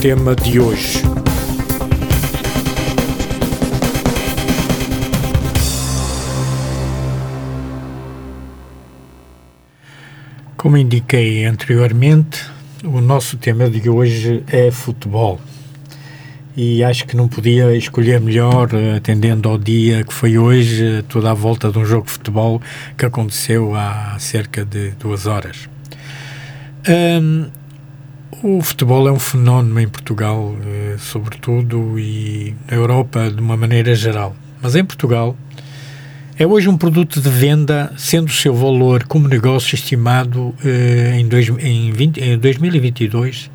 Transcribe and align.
tema 0.00 0.34
de 0.34 0.58
hoje. 0.58 1.02
Como 10.56 10.78
indiquei 10.78 11.44
anteriormente, 11.44 12.46
o 12.82 13.02
nosso 13.02 13.36
tema 13.36 13.68
de 13.68 13.90
hoje 13.90 14.42
é 14.50 14.70
futebol. 14.70 15.38
E 16.56 16.82
acho 16.82 17.06
que 17.06 17.14
não 17.14 17.28
podia 17.28 17.76
escolher 17.76 18.22
melhor, 18.22 18.70
atendendo 18.96 19.50
ao 19.50 19.58
dia 19.58 20.02
que 20.02 20.14
foi 20.14 20.38
hoje, 20.38 21.04
toda 21.10 21.30
a 21.30 21.34
volta 21.34 21.70
de 21.70 21.78
um 21.78 21.84
jogo 21.84 22.06
de 22.06 22.12
futebol 22.12 22.62
que 22.96 23.04
aconteceu 23.04 23.74
há 23.74 24.16
cerca 24.18 24.64
de 24.64 24.92
duas 24.92 25.26
horas. 25.26 25.68
Um, 26.88 27.59
o 28.42 28.60
futebol 28.62 29.06
é 29.06 29.12
um 29.12 29.18
fenómeno 29.18 29.78
em 29.80 29.88
Portugal, 29.88 30.56
eh, 30.64 30.96
sobretudo, 30.98 31.98
e 31.98 32.54
na 32.70 32.76
Europa 32.76 33.30
de 33.30 33.40
uma 33.40 33.56
maneira 33.56 33.94
geral. 33.94 34.34
Mas 34.62 34.74
em 34.74 34.84
Portugal, 34.84 35.36
é 36.38 36.46
hoje 36.46 36.68
um 36.68 36.76
produto 36.76 37.20
de 37.20 37.28
venda, 37.28 37.92
sendo 37.98 38.28
o 38.28 38.32
seu 38.32 38.54
valor 38.54 39.04
como 39.04 39.28
negócio 39.28 39.74
estimado 39.74 40.54
eh, 40.64 41.16
em, 41.18 41.28
dois, 41.28 41.48
em, 41.48 41.92
20, 41.92 42.18
em 42.18 42.38
2022 42.38 43.50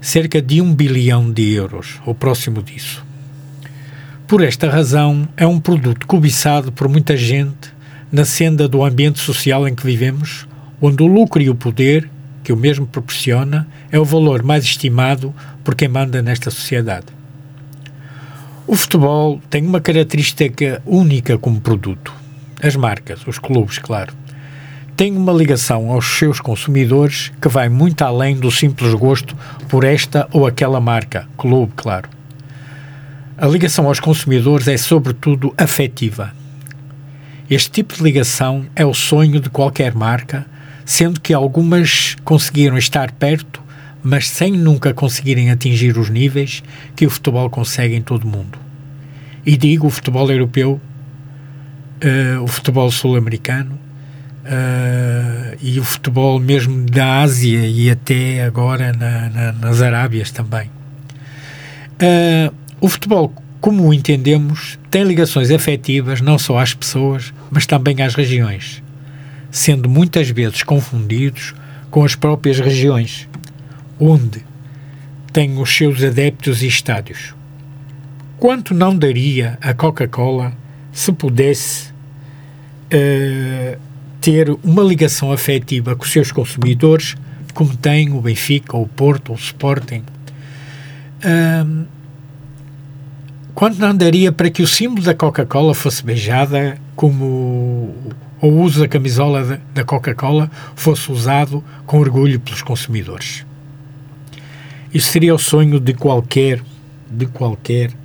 cerca 0.00 0.40
de 0.40 0.60
um 0.60 0.74
bilhão 0.74 1.30
de 1.30 1.52
euros, 1.52 2.00
ou 2.06 2.14
próximo 2.14 2.62
disso. 2.62 3.04
Por 4.26 4.42
esta 4.42 4.68
razão, 4.68 5.28
é 5.36 5.46
um 5.46 5.60
produto 5.60 6.06
cobiçado 6.06 6.72
por 6.72 6.88
muita 6.88 7.16
gente 7.16 7.70
na 8.10 8.24
senda 8.24 8.66
do 8.66 8.82
ambiente 8.82 9.18
social 9.18 9.68
em 9.68 9.74
que 9.74 9.84
vivemos, 9.84 10.48
onde 10.80 11.02
o 11.02 11.06
lucro 11.06 11.42
e 11.42 11.50
o 11.50 11.54
poder, 11.54 12.08
que 12.50 12.52
o 12.52 12.56
mesmo 12.56 12.84
proporciona, 12.84 13.68
é 13.92 13.98
o 14.00 14.04
valor 14.04 14.42
mais 14.42 14.64
estimado 14.64 15.32
por 15.62 15.76
quem 15.76 15.86
manda 15.86 16.20
nesta 16.20 16.50
sociedade. 16.50 17.06
O 18.66 18.74
futebol 18.74 19.40
tem 19.48 19.64
uma 19.64 19.80
característica 19.80 20.82
única 20.84 21.38
como 21.38 21.60
produto. 21.60 22.12
As 22.60 22.74
marcas, 22.74 23.24
os 23.24 23.38
clubes, 23.38 23.78
claro. 23.78 24.12
Têm 24.96 25.16
uma 25.16 25.32
ligação 25.32 25.92
aos 25.92 26.04
seus 26.04 26.40
consumidores 26.40 27.30
que 27.40 27.46
vai 27.46 27.68
muito 27.68 28.02
além 28.02 28.34
do 28.34 28.50
simples 28.50 28.94
gosto 28.94 29.36
por 29.68 29.84
esta 29.84 30.26
ou 30.32 30.44
aquela 30.44 30.80
marca, 30.80 31.28
clube, 31.38 31.72
claro. 31.76 32.08
A 33.38 33.46
ligação 33.46 33.86
aos 33.86 34.00
consumidores 34.00 34.66
é, 34.66 34.76
sobretudo, 34.76 35.54
afetiva. 35.56 36.32
Este 37.48 37.70
tipo 37.70 37.94
de 37.94 38.02
ligação 38.02 38.66
é 38.74 38.84
o 38.84 38.92
sonho 38.92 39.38
de 39.38 39.48
qualquer 39.48 39.94
marca, 39.94 40.46
sendo 40.84 41.20
que 41.20 41.32
algumas 41.32 42.16
conseguiram 42.24 42.76
estar 42.76 43.12
perto 43.12 43.60
mas 44.02 44.28
sem 44.28 44.52
nunca 44.52 44.94
conseguirem 44.94 45.50
atingir 45.50 45.96
os 45.98 46.08
níveis 46.08 46.62
que 46.96 47.06
o 47.06 47.10
futebol 47.10 47.48
consegue 47.50 47.94
em 47.94 48.02
todo 48.02 48.24
o 48.24 48.28
mundo. 48.28 48.58
E 49.44 49.56
digo 49.56 49.86
o 49.86 49.90
futebol 49.90 50.30
europeu, 50.30 50.80
uh, 52.02 52.42
o 52.42 52.46
futebol 52.46 52.90
sul-americano 52.90 53.78
uh, 54.44 55.56
e 55.60 55.78
o 55.78 55.84
futebol 55.84 56.38
mesmo 56.38 56.84
da 56.86 57.20
Ásia 57.20 57.66
e 57.66 57.90
até 57.90 58.44
agora 58.44 58.92
na, 58.92 59.28
na, 59.30 59.52
nas 59.52 59.82
Arábias 59.82 60.30
também. 60.30 60.70
Uh, 62.00 62.54
o 62.80 62.88
futebol, 62.88 63.32
como 63.60 63.86
o 63.86 63.92
entendemos, 63.92 64.78
tem 64.90 65.04
ligações 65.04 65.50
afetivas 65.50 66.20
não 66.20 66.38
só 66.38 66.58
às 66.58 66.72
pessoas, 66.72 67.34
mas 67.50 67.66
também 67.66 68.02
às 68.02 68.14
regiões, 68.14 68.82
sendo 69.50 69.88
muitas 69.88 70.28
vezes 70.30 70.62
confundidos 70.62 71.54
com 71.90 72.04
as 72.04 72.14
próprias 72.14 72.58
regiões 72.58 73.28
onde 73.98 74.44
tem 75.32 75.58
os 75.58 75.76
seus 75.76 76.02
adeptos 76.02 76.62
e 76.62 76.66
estádios. 76.66 77.34
Quanto 78.38 78.72
não 78.72 78.96
daria 78.96 79.58
a 79.60 79.74
Coca-Cola 79.74 80.52
se 80.92 81.12
pudesse 81.12 81.90
uh, 81.90 83.78
ter 84.20 84.50
uma 84.64 84.82
ligação 84.82 85.30
afetiva 85.30 85.94
com 85.94 86.04
os 86.04 86.10
seus 86.10 86.32
consumidores, 86.32 87.16
como 87.52 87.76
tem 87.76 88.10
o 88.10 88.20
Benfica, 88.20 88.76
o 88.76 88.88
Porto, 88.88 89.32
o 89.32 89.36
Sporting? 89.36 90.02
Uh, 91.22 91.84
quanto 93.54 93.78
não 93.78 93.94
daria 93.94 94.32
para 94.32 94.50
que 94.50 94.62
o 94.62 94.66
símbolo 94.66 95.02
da 95.02 95.14
Coca-Cola 95.14 95.74
fosse 95.74 96.02
beijada 96.02 96.78
como 96.96 97.94
o 98.40 98.48
uso 98.48 98.80
da 98.80 98.88
camisola 98.88 99.60
da 99.74 99.84
Coca-Cola 99.84 100.50
fosse 100.74 101.10
usado 101.12 101.62
com 101.86 101.98
orgulho 101.98 102.40
pelos 102.40 102.62
consumidores? 102.62 103.44
Isso 104.92 105.10
seria 105.10 105.34
o 105.34 105.38
sonho 105.38 105.78
de 105.78 105.94
qualquer, 105.94 106.60
de 107.08 107.26
qualquer 107.26 107.90
uh, 107.90 107.96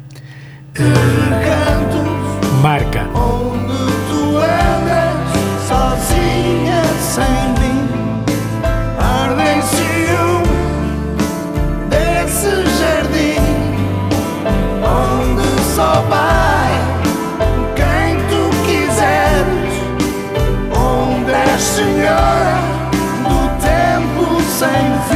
marca. 2.61 3.09
senhora 21.57 22.59
do 23.23 23.49
tempo 23.61 24.41
sem 24.41 24.69
fim. 25.07 25.14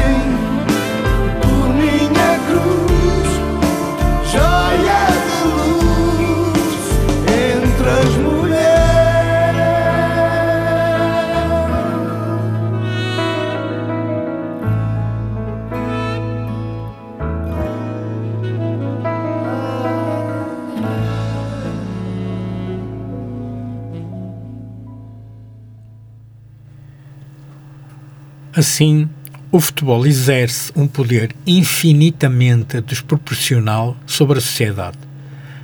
Assim, 28.60 29.08
o 29.54 29.62
futebol 29.62 30.06
exerce 30.06 30.70
um 30.76 30.86
poder 30.86 31.34
infinitamente 31.48 32.82
desproporcional 32.82 33.96
sobre 34.06 34.38
a 34.38 34.42
sociedade, 34.42 34.98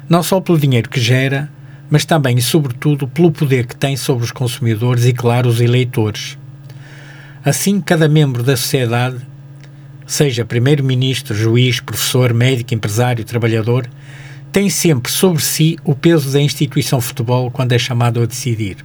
não 0.08 0.24
só 0.24 0.40
pelo 0.40 0.58
dinheiro 0.58 0.90
que 0.90 1.02
gera, 1.02 1.52
mas 1.90 2.06
também 2.06 2.38
e 2.38 2.42
sobretudo 2.42 3.06
pelo 3.06 3.34
poder 3.34 3.66
que 3.66 3.76
tem 3.76 3.98
sobre 3.98 4.24
os 4.24 4.32
consumidores 4.32 5.04
e, 5.04 5.12
claro, 5.12 5.50
os 5.50 5.60
eleitores. 5.60 6.38
Assim, 7.44 7.82
cada 7.82 8.08
membro 8.08 8.42
da 8.42 8.56
sociedade, 8.56 9.18
seja 10.08 10.46
primeiro-ministro, 10.46 11.36
juiz, 11.36 11.82
professor, 11.82 12.34
médico, 12.34 12.74
empresário, 12.74 13.26
trabalhador, 13.26 13.90
tem 14.54 14.70
sempre 14.70 15.12
sobre 15.12 15.44
si 15.44 15.78
o 15.84 15.94
peso 15.94 16.32
da 16.32 16.40
instituição 16.40 17.02
futebol 17.02 17.52
quando 17.52 17.74
é 17.74 17.78
chamado 17.78 18.24
a 18.24 18.26
decidir. 18.26 18.78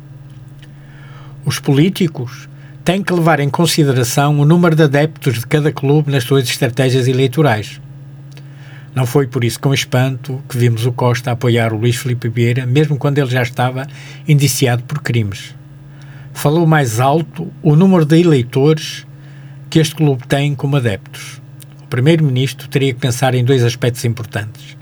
Os 1.45 1.61
políticos 1.61 2.50
tem 2.85 3.03
que 3.03 3.13
levar 3.13 3.41
em 3.41 3.51
consideração 3.51 4.41
o 4.41 4.45
número 4.45 4.75
de 4.75 4.83
adeptos 4.83 5.41
de 5.41 5.47
cada 5.47 5.71
clube 5.71 6.11
nas 6.11 6.25
suas 6.25 6.49
estratégias 6.49 7.07
eleitorais. 7.07 7.81
Não 8.95 9.07
foi 9.07 9.27
por 9.27 9.45
isso 9.45 9.61
com 9.61 9.73
espanto 9.73 10.43
que 10.49 10.57
vimos 10.57 10.87
o 10.87 10.93
Costa 10.93 11.31
apoiar 11.31 11.73
o 11.73 11.79
Luís 11.79 11.97
Filipe 11.97 12.29
Vieira, 12.29 12.67
mesmo 12.67 12.97
quando 12.97 13.19
ele 13.19 13.31
já 13.31 13.43
estava 13.43 13.87
indiciado 14.27 14.83
por 14.85 15.01
crimes. 15.03 15.55
Falou 16.33 16.67
mais 16.67 16.99
alto 16.99 17.53
o 17.63 17.77
número 17.77 18.05
de 18.05 18.19
eleitores 18.19 19.07
que 19.69 19.79
este 19.79 19.95
clube 19.95 20.27
tem 20.27 20.55
como 20.55 20.77
adeptos. 20.77 21.41
O 21.83 21.87
primeiro-ministro 21.87 22.69
teria 22.69 22.95
que 22.95 23.01
pensar 23.01 23.35
em 23.35 23.45
dois 23.45 23.63
aspectos 23.63 24.05
importantes: 24.05 24.77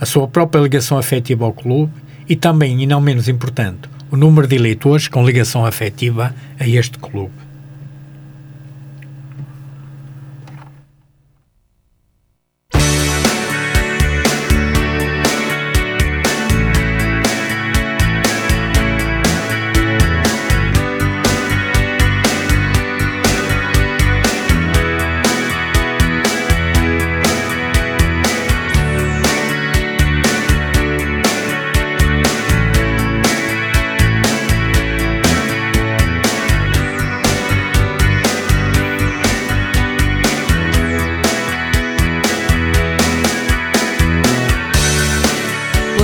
a 0.00 0.06
sua 0.06 0.28
própria 0.28 0.60
ligação 0.60 0.96
afetiva 0.96 1.44
ao 1.44 1.52
clube 1.52 1.92
e 2.28 2.36
também, 2.36 2.82
e 2.82 2.86
não 2.86 3.00
menos 3.00 3.28
importante, 3.28 3.91
o 4.12 4.16
número 4.16 4.46
de 4.46 4.56
eleitores 4.56 5.08
com 5.08 5.24
ligação 5.24 5.64
afetiva 5.64 6.34
a 6.60 6.68
este 6.68 6.98
clube. 6.98 7.32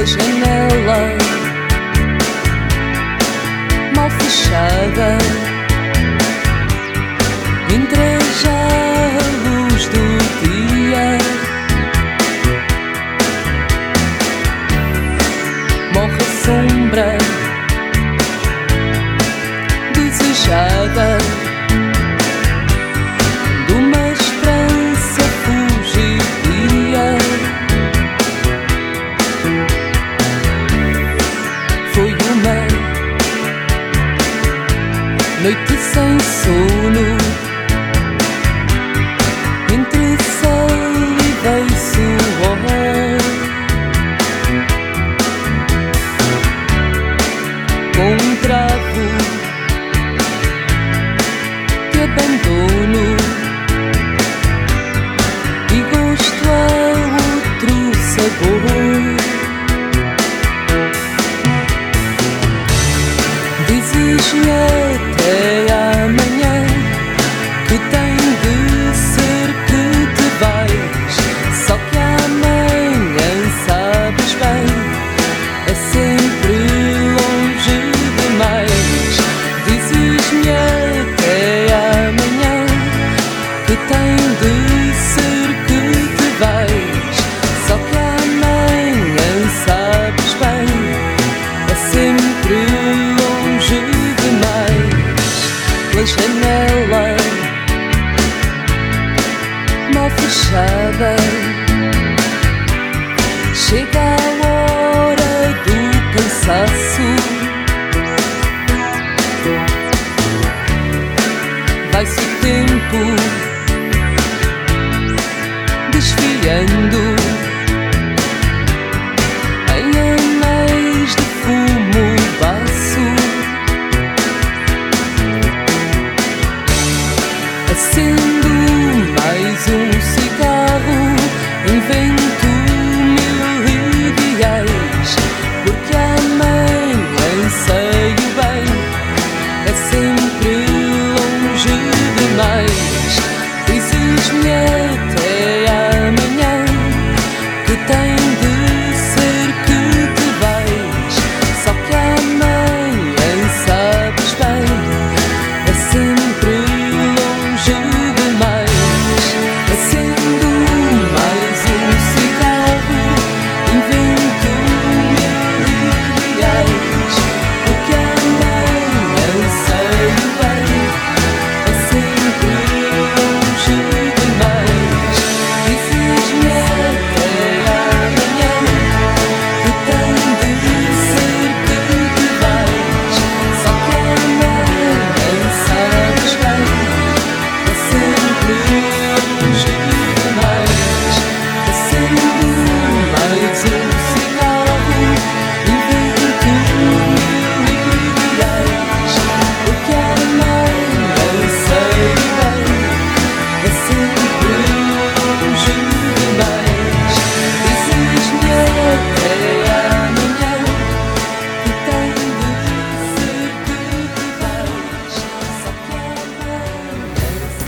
janela 0.09 1.01
mal 3.95 4.11
fechada. 4.11 5.28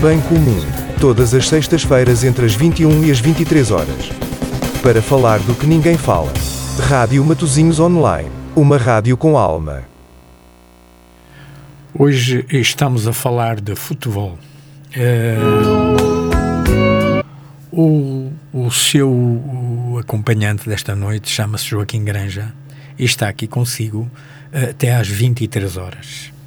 Bem 0.01 0.19
comum. 0.23 0.59
Todas 0.99 1.35
as 1.35 1.47
sextas-feiras 1.47 2.25
entre 2.25 2.47
as 2.47 2.55
21 2.55 3.05
e 3.05 3.11
as 3.11 3.21
23 3.21 3.71
horas. 3.71 4.09
Para 4.83 5.03
falar 5.03 5.41
do 5.41 5.55
que 5.55 5.67
ninguém 5.67 5.99
fala. 5.99 6.33
Rádio 6.89 7.23
Matozinhos 7.23 7.79
Online. 7.79 8.31
Uma 8.57 8.79
rádio 8.79 9.15
com 9.19 9.37
alma. 9.37 9.85
Hoje 11.93 12.47
estamos 12.51 13.07
a 13.07 13.13
falar 13.13 13.61
de 13.61 13.77
futebol. 13.77 14.39
Eh, 14.97 15.37
o, 17.71 18.33
o 18.55 18.71
seu 18.71 19.11
o 19.11 19.99
acompanhante 20.01 20.67
desta 20.67 20.97
noite 20.97 21.29
chama-se 21.29 21.67
Joaquim 21.67 22.03
Granja 22.03 22.55
e 22.99 23.05
está 23.05 23.29
aqui 23.29 23.47
consigo 23.47 24.11
eh, 24.51 24.71
até 24.71 24.95
às 24.95 25.09
23 25.09 25.77
horas. 25.77 26.40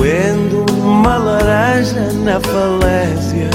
Roendo 0.00 0.64
uma 0.82 1.18
laranja 1.18 2.10
na 2.24 2.40
falésia 2.40 3.50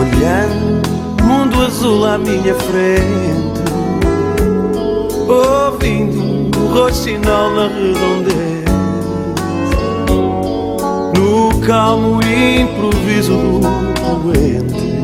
Olhando 0.00 0.88
mundo 1.22 1.66
azul 1.66 2.06
à 2.06 2.16
minha 2.16 2.54
frente 2.54 3.60
Ouvindo 5.28 6.58
o 6.58 6.72
roxinol 6.72 7.50
na 7.50 7.68
redondeza 7.68 8.72
No 11.14 11.60
calmo 11.66 12.18
improviso 12.22 13.34
do 13.34 13.60
poente. 14.00 15.02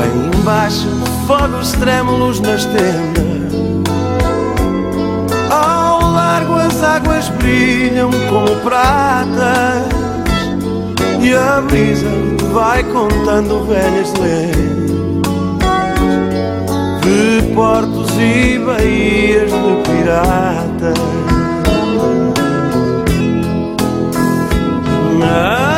Aí 0.00 0.30
embaixo 0.34 0.88
fogos 1.26 1.72
trêmulos 1.72 2.40
nas 2.40 2.64
tendas 2.64 3.19
as 6.80 6.82
águas 6.82 7.28
brilham 7.30 8.10
como 8.28 8.56
pratas 8.60 9.88
E 11.20 11.34
a 11.34 11.60
brisa 11.60 12.06
vai 12.52 12.82
contando 12.84 13.66
velhas 13.66 14.12
lendas 14.14 14.90
De 17.02 17.54
portos 17.54 18.10
e 18.18 18.58
baías 18.58 19.50
de 19.50 19.82
piratas. 19.82 21.00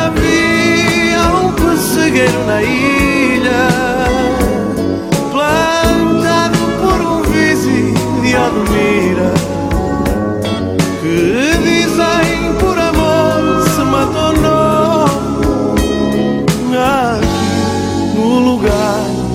Havia 0.05 1.21
um 1.43 1.51
pessegueiro 1.53 2.45
na 2.45 2.61
ilha 2.61 3.12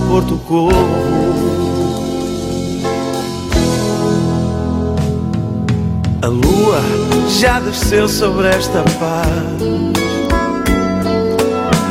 Porto 0.09 0.39
Covo. 0.49 0.73
A 6.23 6.27
lua 6.27 6.81
já 7.29 7.61
desceu 7.61 8.09
sobre 8.09 8.49
esta 8.49 8.83
paz 8.99 9.29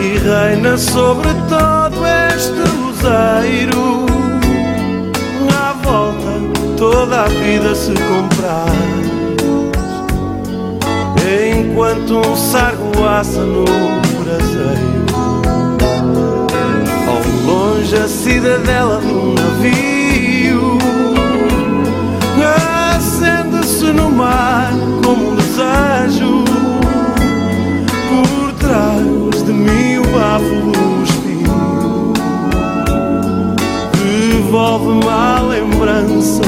e 0.01 0.17
reina 0.17 0.77
sobre 0.79 1.29
todo 1.47 1.95
este 2.35 2.53
luzeiro. 2.79 4.07
À 5.55 5.73
volta 5.83 6.75
toda 6.75 7.21
a 7.21 7.27
vida 7.27 7.75
se 7.75 7.93
comprar. 7.93 8.65
Enquanto 11.55 12.17
um 12.17 12.35
sargo 12.35 13.05
assa 13.07 13.41
no 13.41 13.65
braseiro. 14.23 14.96
Longe 17.47 17.95
a 17.95 18.07
cidadela 18.09 18.99
de 18.99 19.07
um 19.07 19.33
navio. 19.33 20.77
Acende-se 22.93 23.85
no 23.85 24.11
mar 24.11 24.73
como 25.01 25.31
um 25.31 25.35
desejo. 25.35 26.43
Por 28.09 28.53
trás 28.59 29.43
de 29.43 29.53
mim 29.53 29.99
o 29.99 30.03
bafo 30.11 30.55
do 30.73 31.03
espinho 31.03 32.13
devolve-me 33.93 35.07
a 35.07 35.41
lembrança 35.41 36.41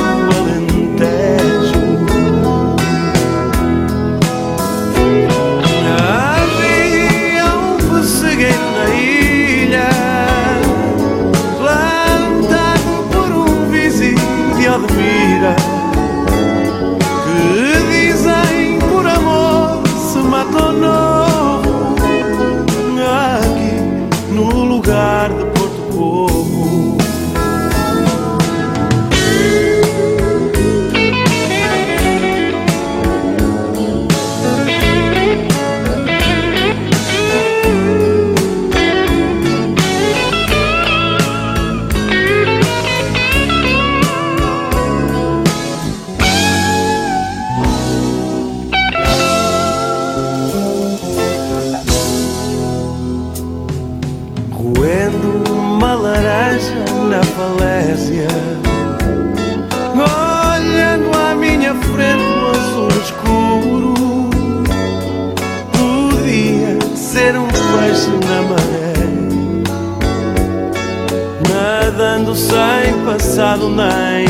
passado 73.39 73.69
nem 73.69 74.28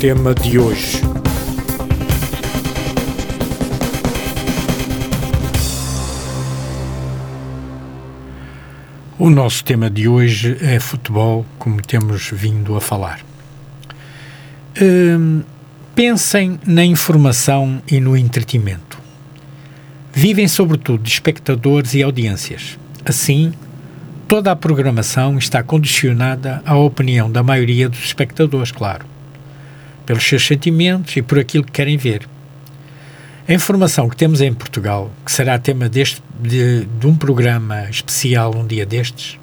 tema 0.00 0.34
de 0.34 0.58
hoje. 0.58 1.00
O 9.18 9.30
nosso 9.30 9.64
tema 9.64 9.88
de 9.88 10.06
hoje 10.06 10.58
é 10.60 10.78
futebol, 10.78 11.46
como 11.58 11.80
temos 11.80 12.30
vindo 12.30 12.76
a 12.76 12.80
falar. 12.80 13.20
Hum, 14.80 15.42
pensem 15.94 16.60
na 16.66 16.84
informação 16.84 17.80
e 17.90 17.98
no 17.98 18.14
entretenimento. 18.14 18.98
Vivem 20.12 20.46
sobretudo 20.46 21.02
de 21.02 21.08
espectadores 21.08 21.94
e 21.94 22.02
audiências. 22.02 22.78
Assim, 23.02 23.54
toda 24.28 24.52
a 24.52 24.56
programação 24.56 25.38
está 25.38 25.62
condicionada 25.62 26.62
à 26.66 26.76
opinião 26.76 27.32
da 27.32 27.42
maioria 27.42 27.88
dos 27.88 28.04
espectadores, 28.04 28.70
claro, 28.70 29.15
pelos 30.06 30.24
seus 30.24 30.46
sentimentos 30.46 31.16
e 31.16 31.22
por 31.22 31.38
aquilo 31.38 31.64
que 31.64 31.72
querem 31.72 31.96
ver. 31.96 32.26
A 33.48 33.52
informação 33.52 34.08
que 34.08 34.16
temos 34.16 34.40
em 34.40 34.54
Portugal, 34.54 35.10
que 35.24 35.30
será 35.30 35.58
tema 35.58 35.88
deste, 35.88 36.22
de, 36.40 36.84
de 36.84 37.06
um 37.06 37.14
programa 37.14 37.88
especial 37.90 38.54
um 38.56 38.66
dia 38.66 38.86
destes, 38.86 39.38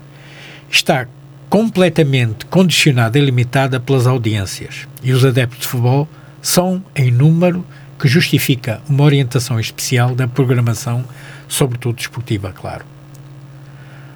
está 0.70 1.08
completamente 1.50 2.46
condicionada 2.48 3.20
e 3.20 3.22
limitada 3.22 3.80
pelas 3.80 4.08
audiências. 4.08 4.88
E 5.04 5.12
os 5.14 5.24
adeptos 5.24 5.60
de 5.60 5.68
futebol 5.68 6.08
são 6.42 6.84
em 6.96 7.12
número 7.12 7.64
que 8.00 8.08
justifica 8.08 8.82
uma 8.90 9.04
orientação 9.04 9.60
especial 9.60 10.16
da 10.16 10.28
programação, 10.28 11.06
sobretudo 11.48 11.96
desportiva, 11.96 12.52
claro. 12.52 12.84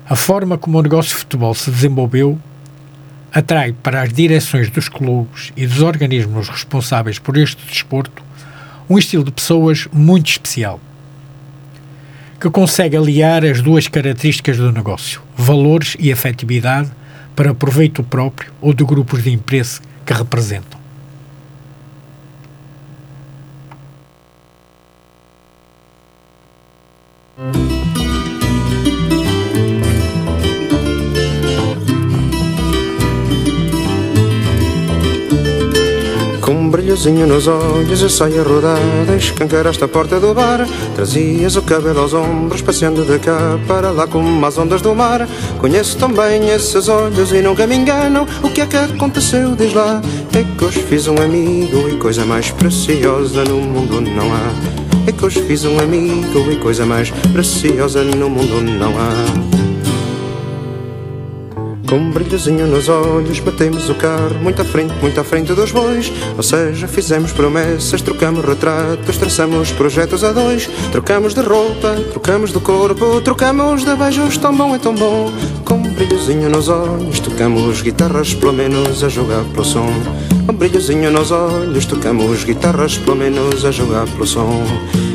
A 0.09 0.15
forma 0.15 0.57
como 0.57 0.79
o 0.79 0.81
negócio 0.81 1.11
de 1.11 1.17
futebol 1.17 1.53
se 1.53 1.69
desenvolveu 1.69 2.39
atrai 3.33 3.73
para 3.73 4.01
as 4.01 4.11
direções 4.11 4.69
dos 4.69 4.89
clubes 4.89 5.51
e 5.55 5.65
dos 5.65 5.81
organismos 5.81 6.49
responsáveis 6.49 7.19
por 7.19 7.37
este 7.37 7.65
desporto 7.65 8.23
um 8.89 8.97
estilo 8.97 9.23
de 9.23 9.31
pessoas 9.31 9.87
muito 9.91 10.29
especial, 10.29 10.79
que 12.39 12.49
consegue 12.49 12.95
aliar 12.95 13.43
as 13.43 13.61
duas 13.61 13.87
características 13.87 14.57
do 14.57 14.71
negócio, 14.71 15.21
valores 15.35 15.97
e 15.99 16.11
afetividade, 16.11 16.89
para 17.35 17.53
proveito 17.53 18.01
próprio 18.01 18.51
ou 18.59 18.73
de 18.73 18.83
grupos 18.83 19.23
de 19.23 19.31
interesse 19.31 19.79
que 20.05 20.13
representam. 20.13 20.79
Brilhozinho 36.87 37.27
nos 37.27 37.47
olhos 37.47 38.01
e 38.01 38.09
saia 38.09 38.41
rodada 38.41 39.13
Escancaraste 39.17 39.83
a 39.83 39.89
porta 39.89 40.21
do 40.21 40.33
bar. 40.33 40.65
Trazias 40.95 41.57
o 41.57 41.61
cabelo 41.61 41.99
aos 41.99 42.13
ombros 42.13 42.61
Passeando 42.61 43.03
de 43.03 43.19
cá 43.19 43.59
para 43.67 43.91
lá 43.91 44.07
como 44.07 44.45
as 44.45 44.57
ondas 44.57 44.81
do 44.81 44.95
mar. 44.95 45.27
Conheço 45.59 45.97
tão 45.97 46.09
bem 46.13 46.47
esses 46.47 46.87
olhos 46.87 47.33
e 47.33 47.41
nunca 47.41 47.67
me 47.67 47.75
enganam. 47.75 48.25
O 48.41 48.49
que 48.49 48.61
é 48.61 48.65
que 48.65 48.77
aconteceu, 48.77 49.53
diz 49.53 49.73
lá. 49.73 50.01
É 50.33 50.45
que 50.57 50.63
hoje 50.63 50.81
fiz 50.83 51.09
um 51.09 51.17
amigo 51.21 51.89
e 51.89 51.97
coisa 51.97 52.25
mais 52.25 52.51
preciosa 52.51 53.43
no 53.43 53.57
mundo 53.57 53.99
não 53.99 54.33
há. 54.33 55.07
É 55.07 55.11
que 55.11 55.25
hoje 55.25 55.41
fiz 55.41 55.65
um 55.65 55.77
amigo 55.79 56.49
e 56.49 56.55
coisa 56.55 56.85
mais 56.85 57.11
preciosa 57.33 58.01
no 58.01 58.29
mundo 58.29 58.61
não 58.61 58.93
há 58.97 59.56
com 61.87 61.97
um 61.97 62.11
brilhozinho 62.11 62.67
nos 62.67 62.89
olhos, 62.89 63.39
batemos 63.39 63.89
o 63.89 63.95
carro 63.95 64.35
muito 64.41 64.61
à 64.61 64.65
frente, 64.65 64.93
muito 65.01 65.19
à 65.19 65.23
frente 65.23 65.53
dos 65.53 65.71
bois. 65.71 66.11
Ou 66.35 66.43
seja, 66.43 66.87
fizemos 66.87 67.31
promessas, 67.31 68.01
trocamos 68.01 68.43
retratos, 68.43 69.17
traçamos 69.17 69.71
projetos 69.71 70.23
a 70.23 70.33
dois. 70.33 70.69
Trocamos 70.91 71.33
de 71.33 71.41
roupa, 71.41 71.95
trocamos 72.11 72.51
de 72.51 72.59
corpo, 72.59 73.21
trocamos 73.21 73.85
de 73.85 73.95
beijos, 73.95 74.37
tão 74.37 74.55
bom 74.55 74.75
é 74.75 74.79
tão 74.79 74.93
bom. 74.93 75.31
Com 75.63 75.75
um 75.75 75.93
brilhozinho 75.93 76.49
nos 76.49 76.67
olhos, 76.67 77.19
tocamos 77.21 77.81
guitarras, 77.81 78.33
pelo 78.33 78.53
menos 78.53 79.03
a 79.03 79.09
jogar 79.09 79.45
pelo 79.45 79.63
som. 79.63 79.89
Com 80.45 80.51
um 80.51 80.55
brilhozinho 80.55 81.09
nos 81.09 81.31
olhos, 81.31 81.85
tocamos 81.85 82.43
guitarras, 82.43 82.97
pelo 82.97 83.15
menos 83.15 83.63
a 83.63 83.71
jogar 83.71 84.05
pelo 84.07 84.27
som. 84.27 84.61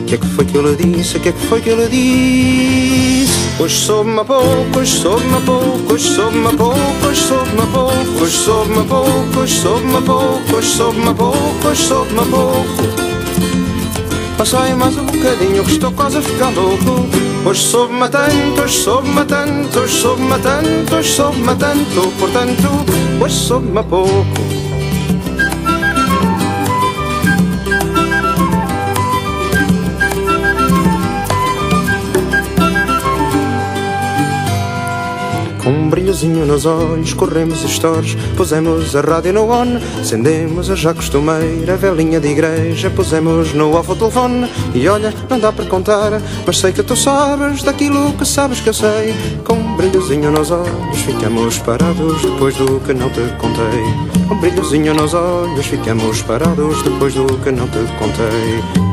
O 0.00 0.04
que 0.06 0.14
é 0.14 0.18
que 0.18 0.26
foi 0.26 0.44
que 0.46 0.56
eu 0.56 0.62
lhe 0.62 0.76
disse? 0.76 1.18
O 1.18 1.20
que 1.20 1.28
é 1.28 1.32
que 1.32 1.46
foi 1.46 1.60
que 1.60 1.68
eu 1.68 1.76
lhe 1.76 1.88
disse? 1.88 3.21
Hoje 3.58 3.76
soube-me 3.76 4.24
pouco, 4.24 4.78
hoje 4.78 4.98
soube-me 4.98 5.40
pouco, 5.46 5.92
hoje 5.92 6.08
soube-me 6.08 6.56
pouco, 6.56 7.06
hoje 7.06 7.20
soube-me 7.20 7.66
pouco, 7.66 8.22
hoje 8.22 8.36
soube-me 8.36 8.86
pouco, 8.86 9.40
hoje 9.40 9.54
soube-me 9.54 10.02
pouco, 10.02 10.56
hoje 10.56 10.68
soube-me 10.68 11.14
pouco, 11.14 11.68
hoje 11.68 11.82
soube-me 11.82 12.24
pouco. 12.30 13.12
Passa 14.36 14.60
aí 14.60 14.74
mais 14.74 14.96
um 14.96 15.06
bocadinho 15.06 15.62
que 15.64 15.72
estou 15.72 15.92
quase 15.92 16.18
a 16.18 16.22
ficar 16.22 16.50
louco 16.50 17.06
Hoje 17.44 17.60
soube-me 17.60 18.08
tanto, 18.08 18.60
hoje 18.60 18.78
soube-me 18.82 19.24
tanto 19.24 19.78
Hoje 19.78 20.00
soube-me 20.00 20.38
tanto, 20.38 20.94
hoje 20.96 21.12
soube-me 21.12 21.54
tanto 21.54 22.12
Portanto, 22.18 22.68
hoje 23.20 23.34
soube-me 23.34 23.82
pouco 23.84 24.61
brilhozinho 36.22 36.46
nos 36.46 36.66
olhos, 36.66 37.14
corremos 37.14 37.62
stores, 37.62 38.14
pusemos 38.36 38.94
a 38.94 39.00
rádio 39.00 39.32
no 39.32 39.50
on, 39.50 39.78
acendemos 40.00 40.70
a 40.70 40.76
já 40.76 40.94
costumeira 40.94 41.76
velhinha 41.76 42.20
de 42.20 42.28
igreja, 42.28 42.90
pusemos 42.90 43.52
no 43.52 43.74
off 43.74 43.90
o 43.90 43.96
telefone, 43.96 44.48
e 44.72 44.86
olha, 44.86 45.12
não 45.28 45.40
dá 45.40 45.52
para 45.52 45.64
contar, 45.66 46.22
mas 46.46 46.58
sei 46.58 46.72
que 46.72 46.82
tu 46.82 46.94
sabes 46.94 47.62
daquilo 47.62 48.12
que 48.12 48.24
sabes 48.24 48.60
que 48.60 48.68
eu 48.68 48.74
sei. 48.74 49.14
Com 49.44 49.54
um 49.54 49.76
brilhozinho 49.76 50.30
nos 50.30 50.50
olhos, 50.52 51.00
ficamos 51.04 51.58
parados 51.58 52.22
depois 52.22 52.54
do 52.56 52.78
que 52.80 52.94
não 52.94 53.10
te 53.10 53.22
contei. 53.38 54.28
Com 54.28 54.34
um 54.34 54.38
brilhozinho 54.38 54.94
nos 54.94 55.14
olhos, 55.14 55.66
ficamos 55.66 56.22
parados 56.22 56.82
depois 56.82 57.14
do 57.14 57.26
que 57.38 57.50
não 57.50 57.66
te 57.66 57.78
contei. 57.98 58.91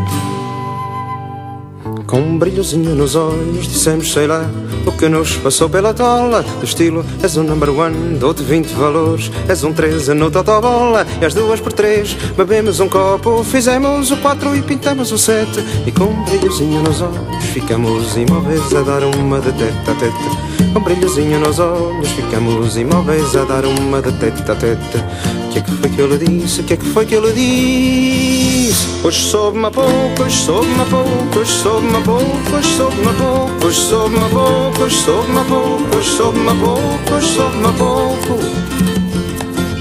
Com 2.09 2.21
um 2.21 2.39
brilhozinho 2.39 2.95
nos 2.95 3.13
olhos, 3.13 3.67
dissemos 3.67 4.11
sei 4.11 4.25
lá 4.25 4.49
o 4.83 4.91
que 4.91 5.07
nos 5.07 5.35
passou 5.37 5.69
pela 5.69 5.93
tola. 5.93 6.41
Do 6.41 6.65
estilo, 6.65 7.05
és 7.21 7.37
um 7.37 7.43
number 7.43 7.69
one, 7.69 8.17
dou-te 8.17 8.41
20 8.41 8.73
valores. 8.73 9.31
És 9.47 9.63
um 9.63 9.71
13 9.71 10.15
no 10.15 10.31
totobola, 10.31 11.05
e 11.21 11.25
as 11.25 11.35
duas 11.35 11.59
por 11.59 11.71
três. 11.71 12.15
Bebemos 12.35 12.79
um 12.79 12.89
copo, 12.89 13.43
fizemos 13.43 14.09
o 14.09 14.17
4 14.17 14.55
e 14.55 14.63
pintamos 14.63 15.11
o 15.11 15.19
7. 15.19 15.63
E 15.85 15.91
com 15.91 16.05
um 16.05 16.23
brilhozinho 16.23 16.81
nos 16.81 16.99
olhos, 16.99 17.43
ficamos 17.53 18.17
imóveis 18.17 18.73
a 18.73 18.81
dar 18.81 19.03
uma 19.03 19.39
de 19.39 19.51
teta 19.51 19.91
a 19.91 19.93
teta. 19.93 20.73
Com 20.73 20.79
um 20.79 20.83
brilhozinho 20.83 21.39
nos 21.39 21.59
olhos, 21.59 22.09
ficamos 22.09 22.75
imóveis 22.75 23.35
a 23.35 23.43
dar 23.43 23.65
uma 23.65 24.01
de 24.01 24.11
teta 24.13 24.53
a 24.53 24.55
teta. 24.55 25.38
O 25.49 25.51
que 25.51 25.57
é 25.57 25.61
que 25.63 25.71
foi 25.71 25.89
que 25.89 25.99
eu 25.99 26.07
lhe 26.07 26.17
disse? 26.19 26.61
O 26.61 26.63
que 26.63 26.73
é 26.73 26.77
que 26.77 26.85
foi 26.85 27.05
que 27.07 27.15
eu 27.15 27.25
lhe 27.25 27.33
disse? 27.33 28.87
Hoje 29.03 29.19
soube-me 29.19 29.71
pouco, 29.71 30.23
hoje 30.23 30.37
soube-me 30.45 30.85
pouco, 30.85 31.39
hoje 31.39 31.51
soube-me 31.51 32.03
pouco, 32.03 32.55
hoje 32.55 32.77
soube-me 32.77 33.13
pouco, 33.15 33.65
hoje 33.65 33.75
soube-me 33.75 34.29
pouco, 34.29 34.83
hoje 34.83 34.95
soube-me 34.95 35.43
pouco, 35.45 35.95
hoje 35.97 36.17
soube-me 36.17 36.53
pouco, 36.59 37.13
hoje 37.15 37.27
soube-me 37.35 37.73
pouco. 37.79 38.39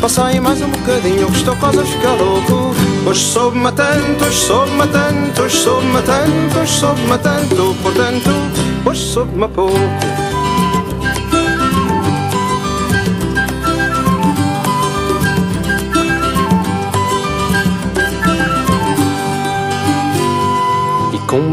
Passa 0.01 0.25
aí 0.25 0.41
mais 0.41 0.63
um 0.63 0.71
bocadinho 0.71 1.27
que 1.27 1.37
estou 1.37 1.55
quase 1.57 1.81
a 1.81 1.85
ficar 1.85 2.15
louco. 2.15 2.75
Hoje 3.07 3.21
soube-me 3.21 3.71
tanto, 3.73 4.25
hoje 4.25 4.39
soube-me 4.39 4.87
tanto, 4.87 5.43
hoje 5.43 5.57
soube-me 5.59 6.03
tanto, 6.03 6.59
hoje 6.61 6.73
soube-me 6.81 7.19
tanto, 7.19 7.77
portanto, 7.83 8.31
hoje 8.87 9.03
soube-me 9.03 9.49
pouco. 9.49 10.18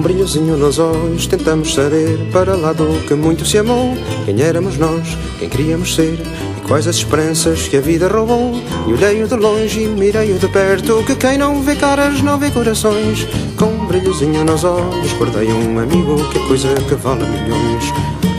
Brilhozinho 0.06 0.56
nos 0.56 0.78
olhos 0.78 1.26
tentamos 1.26 1.74
saber 1.74 2.20
para 2.32 2.56
lá 2.56 2.74
do 2.74 3.04
que 3.08 3.16
muito 3.16 3.44
se 3.44 3.58
amou. 3.58 3.98
Quem 4.24 4.40
éramos 4.40 4.78
nós, 4.78 5.18
quem 5.40 5.50
queríamos 5.50 5.96
ser 5.96 6.20
e 6.58 6.62
quais 6.62 6.86
as 6.86 6.98
esperanças 6.98 7.68
que 7.68 7.78
a 7.78 7.82
vida 7.82 8.08
roubou. 8.08 8.54
E 8.88 8.94
olhei-o 8.94 9.28
de 9.28 9.36
longe 9.36 9.82
e 9.82 9.88
mirei-o 9.88 10.38
de 10.38 10.48
perto 10.50 11.04
Que 11.08 11.16
quem 11.16 11.40
não 11.40 11.64
vê 11.64 11.76
caras 11.76 12.22
não 12.22 12.38
vê 12.38 12.52
corações. 12.52 13.28
Com 13.58 13.66
um 13.66 13.88
brilhozinho 13.88 14.46
nos 14.46 14.64
olhos 14.64 15.12
guardei 15.14 15.52
um 15.52 15.80
amigo 15.80 16.24
que 16.30 16.38
é 16.38 16.48
coisa 16.48 16.76
que 16.88 16.94
vale 16.94 17.26
milhões. 17.26 17.86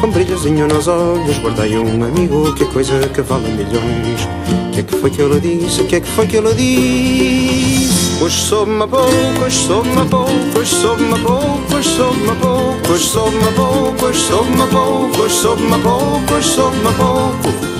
Com 0.00 0.06
um 0.06 0.10
brilhozinho 0.12 0.68
nos 0.68 0.86
olhos 0.86 1.36
guardei 1.38 1.76
um 1.76 2.04
amigo 2.04 2.54
que 2.54 2.62
é 2.62 2.66
coisa 2.68 3.00
que 3.08 3.22
vale 3.22 3.48
milhões. 3.48 4.28
Que 4.72 4.80
é 4.80 4.82
que 4.84 4.94
foi 4.94 5.10
que 5.10 5.20
eu 5.20 5.34
lhe 5.34 5.40
disse, 5.40 5.82
que 5.82 5.96
é 5.96 6.00
que 6.00 6.08
foi 6.10 6.28
que 6.28 6.36
eu 6.36 6.42
lhe 6.42 6.54
disse 6.54 7.75
Hoje 8.18 8.40
soube-me 8.40 8.86
pouco, 8.86 9.44
hoje 9.44 9.66
soube-me 9.66 10.04
pouco, 10.08 10.58
hoje 10.58 10.74
soube-me 10.74 11.18
pouco, 11.20 11.74
hoje 11.76 11.88
soube-me 11.90 12.34
pouco, 12.40 12.92
hoje 12.92 13.04
soube-me 13.04 13.52
pouco, 13.52 14.06
hoje 14.06 14.20
soube-me 14.20 14.66
pouco, 14.66 15.22
hoje 15.22 15.34
soube-me 15.34 15.78
pouco, 15.82 16.34
hoje 16.34 16.48
soube-me 16.48 16.92
pouco. 16.94 17.76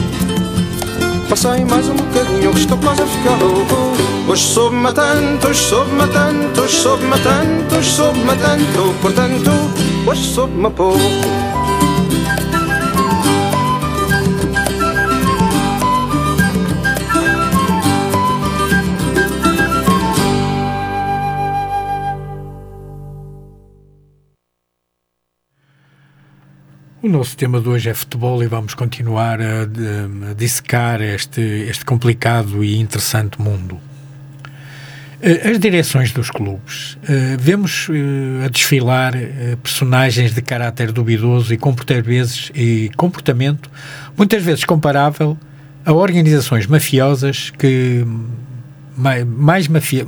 Passei 1.29 1.65
mais 1.65 1.89
um 1.89 1.97
bocadinho 1.97 2.53
que 2.53 2.61
estou 2.61 2.79
quase 2.79 3.03
a 3.03 3.07
ficar 3.07 3.39
louco. 3.41 3.97
Hoje 4.29 4.43
soube-me 4.43 4.93
tanto, 4.93 5.49
hoje 5.49 5.63
soube-me 5.63 6.07
tanto, 6.13 6.61
hoje 6.61 6.77
soube-me 6.77 7.19
tanto, 7.19 7.75
hoje 7.75 7.91
soube-me 7.91 8.37
tanto, 8.37 8.95
portanto, 9.01 9.51
hoje 10.07 10.23
soube-me 10.23 10.71
pouco. 10.71 11.01
O 27.07 27.09
nosso 27.09 27.37
tema 27.37 27.61
de 27.61 27.69
hoje 27.69 27.89
é 27.89 27.95
futebol 27.95 28.43
e 28.43 28.49
vamos 28.49 28.75
continuar 28.75 29.41
a, 29.41 29.63
a 29.63 30.35
dissecar 30.35 31.01
este, 31.01 31.41
este 31.41 31.85
complicado 31.85 32.65
e 32.65 32.81
interessante 32.81 33.41
mundo. 33.41 33.79
Eh, 35.23 35.51
as 35.51 35.61
direções 35.61 36.11
dos 36.11 36.31
clubes. 36.31 36.95
Uh, 37.05 37.39
vemos 37.39 37.89
uh, 37.89 37.93
a 38.45 38.49
desfilar 38.49 39.13
personagens 39.63 40.35
de 40.35 40.43
caráter 40.43 40.91
duvidoso 40.91 41.55
e, 41.55 41.59
vezes, 42.03 42.51
e 42.53 42.91
comportamento 42.97 43.71
muitas 44.17 44.43
vezes 44.43 44.65
comparável 44.65 45.39
a 45.85 45.93
organizações 45.93 46.67
mafiosas 46.67 47.51
que 47.51 48.05
mais 48.97 49.69
mafia, 49.69 50.05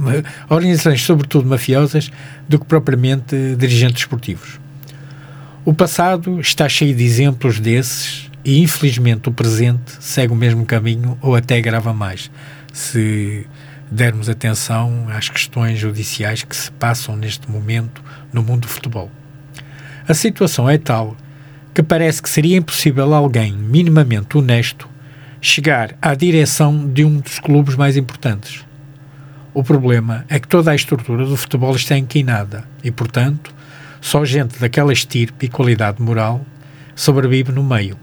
organizações 0.49 1.05
sobretudo 1.05 1.49
mafiosas 1.49 2.11
do 2.49 2.59
que 2.59 2.65
propriamente 2.65 3.55
dirigentes 3.57 4.03
esportivos. 4.03 4.59
O 5.69 5.75
passado 5.75 6.41
está 6.41 6.67
cheio 6.67 6.95
de 6.95 7.05
exemplos 7.05 7.61
desses 7.61 8.31
e, 8.43 8.59
infelizmente, 8.59 9.29
o 9.29 9.33
presente 9.33 9.93
segue 10.01 10.33
o 10.33 10.35
mesmo 10.35 10.65
caminho 10.65 11.19
ou 11.21 11.37
até 11.37 11.61
grava 11.61 11.93
mais, 11.93 12.31
se 12.73 13.47
dermos 13.91 14.31
atenção 14.31 15.09
às 15.11 15.29
questões 15.29 15.79
judiciais 15.79 16.43
que 16.43 16.57
se 16.57 16.73
passam 16.73 17.15
neste 17.17 17.51
momento 17.51 18.03
no 18.33 18.43
mundo 18.43 18.63
do 18.63 18.69
futebol. 18.69 19.11
A 20.09 20.15
situação 20.15 20.71
é 20.71 20.79
tal 20.79 21.15
que 21.75 21.83
parece 21.83 22.23
que 22.23 22.31
seria 22.31 22.57
impossível 22.57 23.13
alguém 23.13 23.53
minimamente 23.53 24.39
honesto 24.39 24.89
chegar 25.39 25.95
à 26.01 26.15
direção 26.15 26.89
de 26.89 27.05
um 27.05 27.19
dos 27.19 27.39
clubes 27.39 27.75
mais 27.75 27.95
importantes. 27.95 28.65
O 29.53 29.63
problema 29.63 30.25
é 30.31 30.41
que 30.41 30.49
toda 30.49 30.71
a 30.71 30.75
estrutura 30.75 31.27
do 31.27 31.37
futebol 31.37 31.77
está 31.77 31.95
inquinada 31.99 32.65
e, 32.83 32.91
portanto, 32.91 33.58
só 34.01 34.25
gente 34.25 34.59
daquela 34.59 34.93
estirpe 34.93 35.47
e 35.47 35.49
qualidade 35.49 36.01
moral 36.01 36.45
sobrevive 36.95 37.53
no 37.53 37.63
meio. 37.63 37.97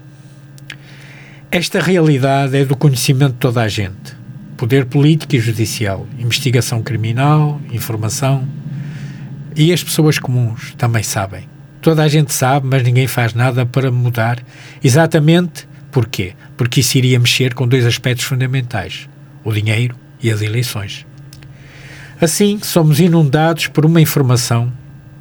Esta 1.50 1.80
realidade 1.80 2.56
é 2.56 2.64
do 2.64 2.76
conhecimento 2.76 3.34
de 3.34 3.38
toda 3.38 3.62
a 3.62 3.68
gente. 3.68 4.16
Poder 4.56 4.86
político 4.86 5.36
e 5.36 5.38
judicial, 5.38 6.06
investigação 6.18 6.82
criminal, 6.82 7.60
informação. 7.72 8.46
E 9.54 9.72
as 9.72 9.82
pessoas 9.82 10.18
comuns 10.18 10.74
também 10.76 11.02
sabem. 11.02 11.48
Toda 11.80 12.02
a 12.02 12.08
gente 12.08 12.32
sabe, 12.32 12.66
mas 12.66 12.82
ninguém 12.82 13.06
faz 13.06 13.32
nada 13.32 13.64
para 13.64 13.92
mudar. 13.92 14.42
Exatamente 14.82 15.68
porquê? 15.92 16.34
Porque 16.56 16.80
isso 16.80 16.98
iria 16.98 17.18
mexer 17.18 17.54
com 17.54 17.68
dois 17.68 17.86
aspectos 17.86 18.24
fundamentais: 18.24 19.08
o 19.44 19.52
dinheiro 19.52 19.94
e 20.22 20.30
as 20.30 20.42
eleições. 20.42 21.06
Assim, 22.20 22.58
somos 22.62 22.98
inundados 22.98 23.66
por 23.66 23.84
uma 23.84 24.00
informação 24.00 24.72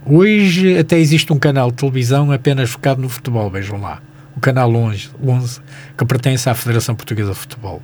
Hoje 0.07 0.77
até 0.77 0.99
existe 0.99 1.33
um 1.33 1.39
canal 1.39 1.71
de 1.71 1.77
televisão 1.77 2.31
apenas 2.31 2.69
focado 2.69 3.01
no 3.01 3.09
futebol, 3.09 3.49
vejam 3.49 3.81
lá. 3.81 3.99
O 4.37 4.39
canal 4.39 4.71
11, 4.71 5.09
11 5.23 5.61
que 5.97 6.05
pertence 6.05 6.47
à 6.47 6.53
Federação 6.53 6.93
Portuguesa 6.93 7.31
de 7.31 7.39
Futebol. 7.39 7.81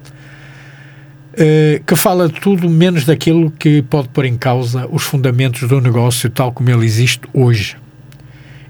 Uh, 1.33 1.83
que 1.83 1.95
fala 1.95 2.27
de 2.29 2.39
tudo 2.39 2.69
menos 2.69 3.05
daquilo 3.05 3.49
que 3.49 3.81
pode 3.81 4.09
pôr 4.09 4.25
em 4.25 4.37
causa 4.37 4.87
os 4.91 5.01
fundamentos 5.01 5.67
do 5.67 5.81
negócio 5.81 6.29
tal 6.29 6.51
como 6.51 6.69
ele 6.69 6.85
existe 6.85 7.21
hoje. 7.33 7.75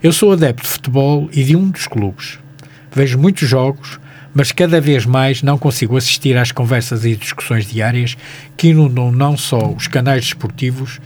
Eu 0.02 0.14
sou 0.14 0.32
adepto 0.32 0.64
de 0.64 0.70
futebol 0.70 1.30
e 1.34 1.44
de 1.44 1.54
um 1.54 1.70
dos 1.70 1.88
clubes. 1.88 2.40
Vejo 2.94 3.20
muitos 3.20 3.50
jogos, 3.50 4.00
mas 4.34 4.54
cada 4.54 4.80
vez 4.80 5.06
mais 5.06 5.44
não 5.44 5.58
consigo 5.58 5.98
assistir 5.98 6.38
às 6.38 6.54
conversas 6.54 7.04
e 7.04 7.18
discussões 7.18 7.66
diárias 7.66 8.16
que 8.56 8.70
inundam 8.70 9.12
não 9.12 9.36
só 9.36 9.74
os 9.74 9.88
canais 9.88 10.24
desportivos, 10.24 11.02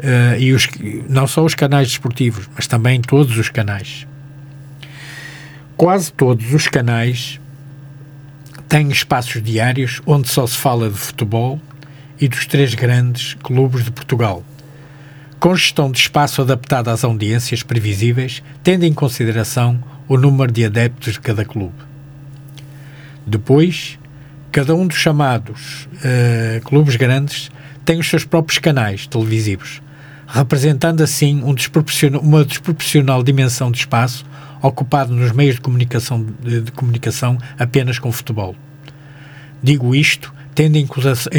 uh, 0.00 0.38
e 0.38 0.52
os, 0.52 0.68
não 1.08 1.26
só 1.26 1.44
os 1.44 1.54
canais 1.54 1.88
desportivos, 1.88 2.48
mas 2.54 2.66
também 2.66 3.00
todos 3.00 3.36
os 3.38 3.48
canais. 3.48 4.06
Quase 5.76 6.12
todos 6.12 6.52
os 6.52 6.68
canais 6.68 7.40
têm 8.68 8.90
espaços 8.90 9.42
diários 9.42 10.00
onde 10.06 10.28
só 10.28 10.46
se 10.46 10.56
fala 10.56 10.90
de 10.90 10.96
futebol 10.96 11.60
e 12.20 12.28
dos 12.28 12.46
três 12.46 12.74
grandes 12.74 13.34
clubes 13.42 13.84
de 13.84 13.90
Portugal, 13.90 14.44
com 15.38 15.56
gestão 15.56 15.90
de 15.90 15.98
espaço 15.98 16.42
adaptado 16.42 16.88
às 16.88 17.02
audiências 17.02 17.62
previsíveis, 17.62 18.42
tendo 18.62 18.84
em 18.84 18.92
consideração 18.92 19.82
o 20.06 20.16
número 20.16 20.52
de 20.52 20.64
adeptos 20.64 21.14
de 21.14 21.20
cada 21.20 21.44
clube. 21.44 21.74
Depois, 23.26 23.98
cada 24.52 24.74
um 24.74 24.86
dos 24.86 24.98
chamados 24.98 25.88
uh, 25.94 26.60
clubes 26.64 26.96
grandes 26.96 27.50
tem 27.84 27.98
os 27.98 28.08
seus 28.08 28.24
próprios 28.24 28.58
canais 28.58 29.06
televisivos, 29.06 29.80
representando 30.32 31.02
assim 31.02 31.42
um 31.42 31.52
desproporcional, 31.52 32.20
uma 32.20 32.44
desproporcional 32.44 33.22
dimensão 33.22 33.70
de 33.70 33.78
espaço 33.78 34.24
ocupado 34.62 35.14
nos 35.14 35.32
meios 35.32 35.56
de 35.56 35.60
comunicação, 35.60 36.24
de, 36.40 36.60
de 36.60 36.72
comunicação 36.72 37.38
apenas 37.58 37.98
com 37.98 38.12
futebol. 38.12 38.54
Digo 39.62 39.94
isto 39.94 40.32
tendo 40.54 40.76
em, 40.76 40.86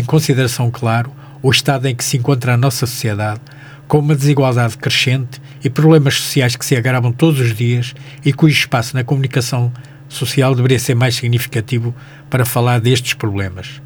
consideração, 0.05 0.71
claro, 0.71 1.11
o 1.43 1.51
estado 1.51 1.87
em 1.87 1.95
que 1.95 2.03
se 2.03 2.17
encontra 2.17 2.53
a 2.53 2.57
nossa 2.57 2.85
sociedade, 2.87 3.41
com 3.87 3.99
uma 3.99 4.15
desigualdade 4.15 4.77
crescente 4.77 5.41
e 5.63 5.69
problemas 5.69 6.15
sociais 6.15 6.55
que 6.55 6.65
se 6.65 6.75
agravam 6.75 7.11
todos 7.11 7.39
os 7.39 7.53
dias 7.53 7.93
e 8.25 8.31
cujo 8.31 8.57
espaço 8.57 8.95
na 8.95 9.03
comunicação 9.03 9.71
social 10.07 10.55
deveria 10.55 10.79
ser 10.79 10.95
mais 10.95 11.15
significativo 11.15 11.93
para 12.29 12.45
falar 12.45 12.79
destes 12.79 13.13
problemas. 13.13 13.81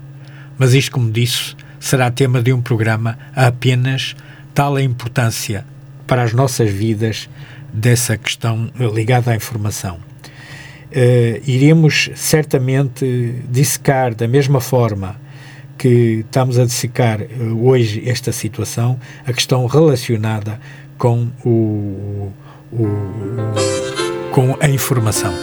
Mas 0.58 0.74
isto, 0.74 0.92
como 0.92 1.12
disse, 1.12 1.56
será 1.80 2.10
tema 2.12 2.42
de 2.42 2.54
um 2.54 2.62
programa 2.62 3.18
apenas 3.36 4.16
tal 4.56 4.78
a 4.78 4.82
importância 4.82 5.66
para 6.08 6.24
as 6.24 6.34
nossas 6.34 6.72
vidas 6.72 7.30
dessa 7.72 8.18
questão 8.18 8.72
ligada 8.94 9.32
à 9.32 9.36
informação. 9.36 9.98
Uh, 10.92 11.42
iremos 11.46 12.10
certamente 12.16 13.36
dissecar 13.50 14.16
da 14.16 14.30
mesma 14.30 14.62
forma 14.62 15.18
que 15.78 16.24
estamos 16.26 16.58
a 16.58 16.64
dissecar 16.64 17.20
uh, 17.22 17.68
hoje 17.68 18.02
esta 18.08 18.32
situação, 18.32 18.98
a 19.28 19.34
questão 19.34 19.66
relacionada 19.66 20.58
com, 20.98 21.28
o, 21.44 22.32
o, 22.72 22.84
o 22.84 24.32
com 24.32 24.56
a 24.62 24.70
informação. 24.70 25.34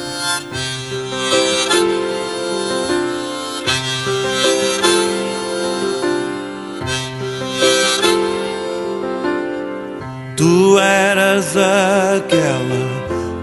Tu 10.42 10.76
eras 10.76 11.56
aquela 11.56 12.90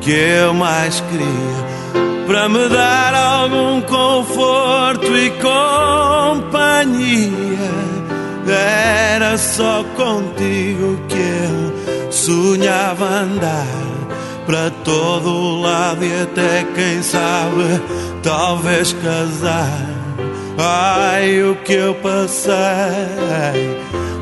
que 0.02 0.12
eu 0.12 0.54
mais 0.54 1.00
queria 1.00 1.66
para 2.28 2.50
me 2.50 2.68
dar 2.68 3.14
algum 3.16 3.80
conforto 3.84 5.08
e 5.16 5.30
companhia. 6.30 6.92
Era 8.46 9.38
só 9.38 9.86
contigo 9.96 11.00
que 11.08 11.16
eu 11.16 12.12
sonhava 12.12 13.06
andar 13.06 13.66
para 14.46 14.70
todo 14.84 15.62
lado 15.62 16.04
e 16.04 16.24
até 16.24 16.66
quem 16.76 17.02
sabe 17.02 17.82
talvez 18.22 18.92
casar. 18.92 19.88
Ai, 20.58 21.44
o 21.44 21.56
que 21.64 21.76
eu 21.76 21.96
passei 21.96 22.60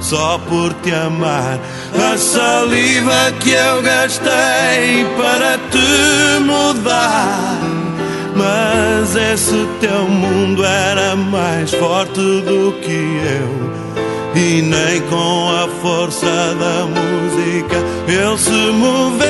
só 0.10 0.40
por 0.48 0.74
te 0.76 0.94
amar. 0.94 1.60
A 1.94 2.18
saliva 2.18 3.34
que 3.42 3.52
eu 3.52 3.82
gastei 3.82 5.06
para 5.18 5.58
te 5.70 6.40
mudar. 6.44 7.60
Mas 8.34 9.16
esse 9.16 9.68
teu 9.82 10.08
mundo 10.08 10.64
era 10.64 11.16
mais 11.16 11.72
forte 11.72 12.22
do 12.22 12.74
que 12.82 13.20
eu. 13.42 13.68
E 14.36 14.62
nem 14.62 15.02
com 15.10 15.50
a 15.52 15.68
força 15.82 16.26
da 16.26 16.86
música 16.86 17.78
ele 18.08 18.38
se 18.38 18.72
moveu. 18.72 19.28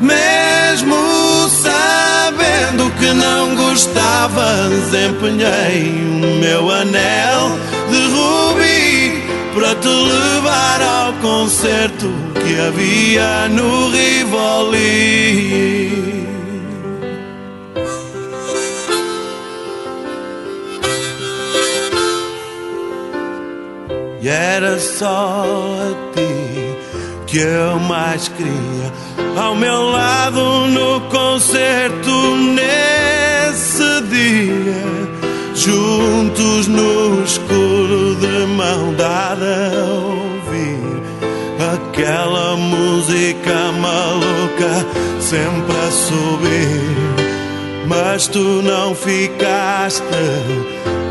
Mesmo 0.00 1.48
sabendo 1.48 2.90
que 2.98 3.12
não 3.14 3.54
gostavas, 3.54 4.92
empenhei 4.92 6.02
o 6.22 6.40
meu 6.40 6.70
anel 6.70 7.77
de 7.90 8.00
rubi 8.14 9.22
para 9.54 9.74
te 9.74 9.88
levar 9.88 10.82
ao 10.82 11.12
concerto 11.14 12.08
que 12.34 12.60
havia 12.60 13.48
no 13.48 13.90
Rivoli. 13.90 15.68
E 24.20 24.28
era 24.28 24.78
só 24.78 25.44
a 25.80 26.14
ti 26.14 26.76
que 27.26 27.38
eu 27.38 27.78
mais 27.78 28.28
queria 28.28 28.92
ao 29.36 29.54
meu 29.54 29.90
lado 29.90 30.66
no 30.66 31.00
concerto 31.02 32.36
nesse 32.36 34.00
dia 34.10 35.07
juntos 35.58 36.68
no 36.68 37.24
escuro 37.24 38.14
de 38.14 38.46
mão 38.46 38.94
dada 38.94 39.72
ouvir 39.92 41.02
aquela 41.74 42.56
música 42.56 43.72
maluca 43.72 44.86
sempre 45.20 45.76
a 45.76 45.90
subir. 45.90 47.28
Mas 47.88 48.28
tu 48.28 48.62
não 48.62 48.94
ficaste 48.94 50.04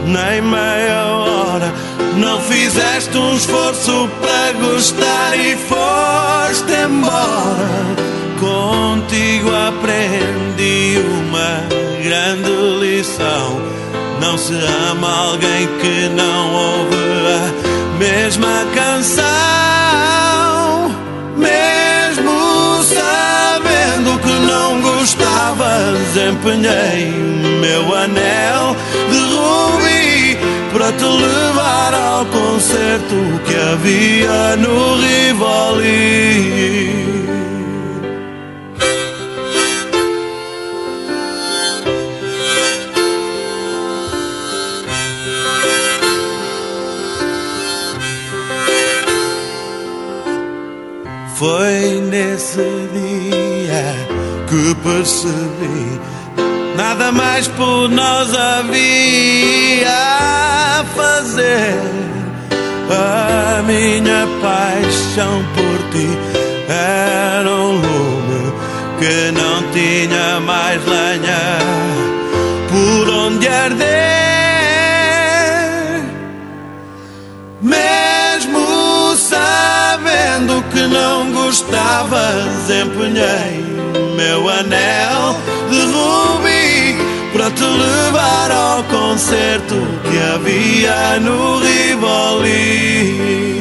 nem 0.06 0.42
meia 0.42 1.06
hora, 1.08 1.74
não 2.16 2.40
fizeste 2.42 3.18
um 3.18 3.36
esforço 3.36 4.10
para 4.22 4.54
gostar 4.54 5.38
e 5.38 5.58
foste 5.58 6.72
embora. 6.72 8.08
Contigo 8.40 9.50
aprendi 9.68 11.00
uma 11.20 11.68
grande 12.02 12.52
lição 12.80 13.77
não 14.28 14.38
se 14.38 14.54
ama 14.92 15.10
alguém 15.30 15.68
que 15.80 16.10
não 16.10 16.54
ouve 16.54 16.98
a 17.32 17.98
mesma 17.98 18.66
canção. 18.76 19.24
Mesmo 21.38 22.84
sabendo 22.84 24.20
que 24.20 24.34
não 24.52 24.82
gostavas, 24.82 26.18
empenhei 26.30 27.10
o 27.10 27.62
meu 27.62 27.96
anel 27.96 28.76
de 29.10 29.20
rubi 29.34 30.38
para 30.74 30.92
te 30.92 31.06
levar 31.06 31.94
ao 31.94 32.26
concerto 32.26 33.16
que 33.46 33.56
havia 33.56 34.58
no 34.58 34.98
Rivoli. 34.98 36.68
Foi 51.38 52.02
nesse 52.10 52.65
dia 52.91 53.95
que 54.50 54.73
percebi 54.82 56.02
nada 56.76 57.12
mais 57.12 57.47
por 57.50 57.88
nós 57.89 58.34
havia 58.34 59.88
a 59.88 60.86
fazer. 60.95 61.76
A 62.89 63.62
minha 63.62 64.28
paixão 64.41 65.45
por 65.54 65.78
ti 65.91 66.10
era 66.67 67.52
um 67.52 67.73
lume 67.73 68.54
que 68.97 69.32
não 69.32 69.71
tinha 69.73 70.39
mais 70.39 70.84
lenha 70.88 71.60
por 72.67 73.10
onde 73.13 73.47
arder. 73.47 73.87
Não 80.88 81.32
gostavas, 81.32 82.69
empunhei 82.69 83.65
meu 84.15 84.50
anel 84.50 85.38
de 85.69 85.82
rubi 85.82 86.97
para 87.32 87.52
te 87.52 87.63
levar 87.63 88.52
ao 88.52 88.84
concerto 88.84 89.76
que 90.10 90.17
havia 90.34 91.19
no 91.19 91.60
Rivoli. 91.60 93.57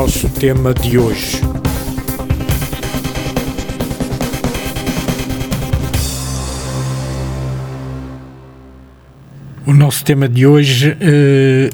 Nosso 0.00 0.30
tema 0.30 0.72
de 0.72 0.96
hoje. 0.96 1.42
O 9.66 9.74
nosso 9.74 10.02
tema 10.02 10.26
de 10.26 10.46
hoje 10.46 10.92
uh, 10.92 10.96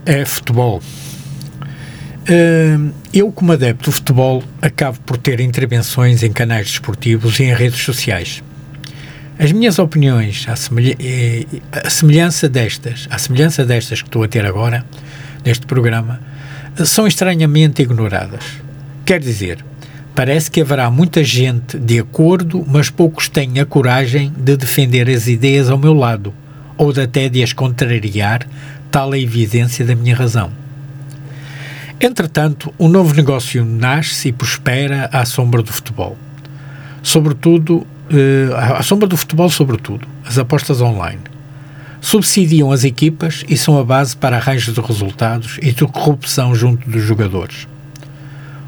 é 0.05 0.25
futebol. 0.25 0.83
Uh, 2.29 2.93
eu, 3.15 3.31
como 3.31 3.53
adepto 3.53 3.91
do 3.91 3.93
futebol, 3.93 4.43
acabo 4.61 4.99
por 5.07 5.17
ter 5.17 5.39
intervenções 5.39 6.25
em 6.25 6.33
canais 6.33 6.67
desportivos 6.67 7.39
e 7.39 7.45
em 7.45 7.55
redes 7.55 7.79
sociais. 7.79 8.43
As 9.39 9.53
minhas 9.53 9.79
opiniões, 9.79 10.47
à, 10.49 10.57
semelha 10.57 10.97
à 11.71 11.89
semelhança 11.89 12.49
destas, 12.49 13.07
à 13.09 13.19
semelhança 13.19 13.65
destas 13.65 14.03
que 14.03 14.09
estou 14.09 14.25
a 14.25 14.29
ter 14.29 14.45
agora, 14.45 14.85
neste 15.45 15.65
programa, 15.65 16.21
são 16.85 17.07
estranhamente 17.07 17.83
ignoradas. 17.83 18.45
Quer 19.05 19.21
dizer, 19.21 19.65
parece 20.15 20.51
que 20.51 20.61
haverá 20.61 20.91
muita 20.91 21.23
gente 21.23 21.79
de 21.79 21.99
acordo, 21.99 22.65
mas 22.67 22.91
poucos 22.91 23.29
têm 23.29 23.61
a 23.61 23.67
coragem 23.67 24.33
de 24.37 24.57
defender 24.57 25.09
as 25.09 25.27
ideias 25.27 25.71
ao 25.71 25.79
meu 25.79 25.95
lado, 25.95 26.35
ou 26.77 26.93
de 26.93 27.01
até 27.01 27.29
de 27.29 27.43
as 27.43 27.53
contrariar, 27.53 28.47
tal 28.91 29.13
a 29.13 29.19
evidência 29.19 29.85
da 29.85 29.95
minha 29.95 30.15
razão. 30.15 30.51
Entretanto, 32.01 32.75
um 32.79 32.89
novo 32.89 33.15
negócio 33.15 33.65
nasce 33.65 34.29
e 34.29 34.33
prospera 34.33 35.09
à 35.13 35.25
sombra 35.25 35.63
do 35.63 35.73
futebol. 35.73 36.17
Sobretudo, 37.03 37.87
eh, 38.11 38.49
à 38.55 38.83
sombra 38.83 39.09
do 39.09 39.17
futebol, 39.17 39.49
sobretudo, 39.49 40.07
as 40.25 40.37
apostas 40.37 40.83
online. 40.83 41.21
Subsidiam 42.01 42.71
as 42.71 42.85
equipas 42.85 43.45
e 43.49 43.57
são 43.57 43.79
a 43.79 43.85
base 43.85 44.17
para 44.17 44.37
arranjos 44.37 44.75
de 44.75 44.81
resultados 44.81 45.59
e 45.63 45.73
de 45.73 45.85
corrupção 45.87 46.55
junto 46.55 46.89
dos 46.89 47.03
jogadores. 47.03 47.67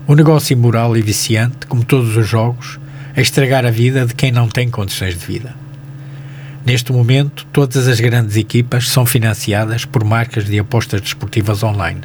O 0.07 0.15
negócio 0.15 0.55
imoral 0.55 0.97
e 0.97 1.03
viciante, 1.03 1.67
como 1.67 1.85
todos 1.85 2.17
os 2.17 2.27
jogos, 2.27 2.81
é 3.15 3.21
estragar 3.21 3.67
a 3.67 3.71
vida 3.71 4.07
de 4.07 4.15
quem 4.15 4.33
não 4.33 4.49
tem 4.49 4.71
condições 4.71 5.19
de 5.19 5.27
vida. 5.27 5.55
Neste 6.65 6.93
momento, 6.93 7.47
todas 7.53 7.89
as 7.89 8.01
grandes 8.01 8.37
equipas 8.37 8.89
são 8.89 9.07
financiadas 9.07 9.85
por 9.85 10.05
marcas 10.05 10.45
de 10.45 10.59
apostas 10.59 11.01
desportivas 11.01 11.63
online. 11.63 12.01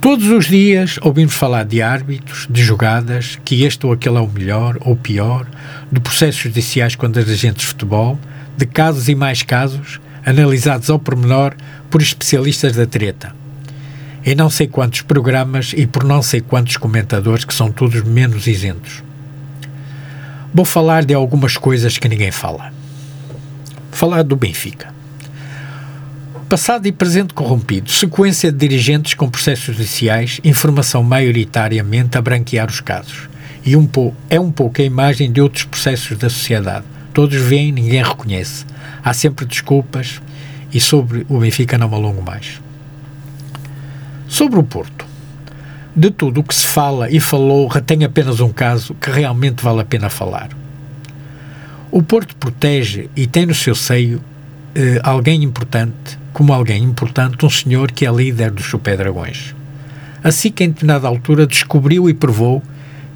Todos 0.00 0.28
os 0.28 0.46
dias 0.46 0.98
ouvimos 1.02 1.34
falar 1.34 1.64
de 1.64 1.82
árbitros, 1.82 2.46
de 2.48 2.62
jogadas, 2.62 3.36
que 3.44 3.64
este 3.64 3.84
ou 3.84 3.92
aquele 3.92 4.16
é 4.16 4.20
o 4.20 4.28
melhor 4.28 4.78
ou 4.80 4.94
pior, 4.94 5.46
de 5.90 5.98
processos 5.98 6.40
judiciais 6.40 6.94
contra 6.94 7.22
agentes 7.22 7.62
de 7.62 7.66
futebol, 7.66 8.18
de 8.58 8.66
casos 8.66 9.08
e 9.08 9.14
mais 9.14 9.42
casos, 9.42 9.98
analisados 10.26 10.90
ao 10.90 10.98
pormenor 10.98 11.54
por 11.88 12.02
especialistas 12.02 12.76
da 12.76 12.86
treta 12.86 13.32
em 14.30 14.34
não 14.34 14.50
sei 14.50 14.66
quantos 14.66 15.00
programas 15.00 15.72
e 15.74 15.86
por 15.86 16.04
não 16.04 16.20
sei 16.20 16.42
quantos 16.42 16.76
comentadores 16.76 17.46
que 17.46 17.54
são 17.54 17.72
todos 17.72 18.02
menos 18.02 18.46
isentos. 18.46 19.02
Vou 20.52 20.66
falar 20.66 21.02
de 21.04 21.14
algumas 21.14 21.56
coisas 21.56 21.96
que 21.96 22.08
ninguém 22.08 22.30
fala. 22.30 22.70
Falar 23.90 24.22
do 24.22 24.36
Benfica. 24.36 24.92
Passado 26.46 26.86
e 26.86 26.92
presente 26.92 27.32
corrompido, 27.32 27.90
sequência 27.90 28.52
de 28.52 28.58
dirigentes 28.58 29.14
com 29.14 29.30
processos 29.30 29.76
judiciais, 29.76 30.40
informação 30.44 31.02
maioritariamente 31.02 32.18
a 32.18 32.20
branquear 32.20 32.68
os 32.68 32.80
casos. 32.80 33.30
E 33.64 33.76
um 33.76 33.88
é 34.28 34.38
um 34.38 34.50
pouco 34.50 34.82
a 34.82 34.84
imagem 34.84 35.32
de 35.32 35.40
outros 35.40 35.64
processos 35.64 36.18
da 36.18 36.28
sociedade. 36.28 36.84
Todos 37.18 37.34
veem, 37.34 37.72
ninguém 37.72 38.00
reconhece. 38.00 38.64
Há 39.02 39.12
sempre 39.12 39.44
desculpas 39.44 40.22
e 40.72 40.78
sobre 40.78 41.26
o 41.28 41.40
Benfica 41.40 41.76
não 41.76 41.88
me 41.88 41.96
alongo 41.96 42.22
mais. 42.22 42.62
Sobre 44.28 44.60
o 44.60 44.62
Porto. 44.62 45.04
De 45.96 46.12
tudo 46.12 46.38
o 46.38 46.44
que 46.44 46.54
se 46.54 46.68
fala 46.68 47.10
e 47.10 47.18
falou, 47.18 47.66
retém 47.66 48.04
apenas 48.04 48.38
um 48.38 48.50
caso 48.50 48.94
que 48.94 49.10
realmente 49.10 49.64
vale 49.64 49.80
a 49.80 49.84
pena 49.84 50.08
falar. 50.08 50.50
O 51.90 52.04
Porto 52.04 52.36
protege 52.36 53.10
e 53.16 53.26
tem 53.26 53.46
no 53.46 53.54
seu 53.54 53.74
seio 53.74 54.22
eh, 54.76 55.00
alguém 55.02 55.42
importante, 55.42 56.16
como 56.32 56.52
alguém 56.52 56.84
importante, 56.84 57.44
um 57.44 57.50
senhor 57.50 57.90
que 57.90 58.06
é 58.06 58.12
líder 58.12 58.52
dos 58.52 58.66
Super 58.66 58.96
Dragões. 58.96 59.56
Assim 60.22 60.52
que 60.52 60.62
em 60.62 60.68
determinada 60.68 61.08
altura 61.08 61.48
descobriu 61.48 62.08
e 62.08 62.14
provou 62.14 62.62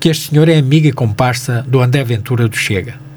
que 0.01 0.09
este 0.09 0.31
senhor 0.31 0.49
é 0.49 0.59
amigo 0.59 0.89
e 0.89 0.93
comparsa 0.93 1.65
do 1.69 1.81
André 1.81 2.03
Ventura 2.03 2.49
do 2.49 2.57
Chega. 2.57 3.12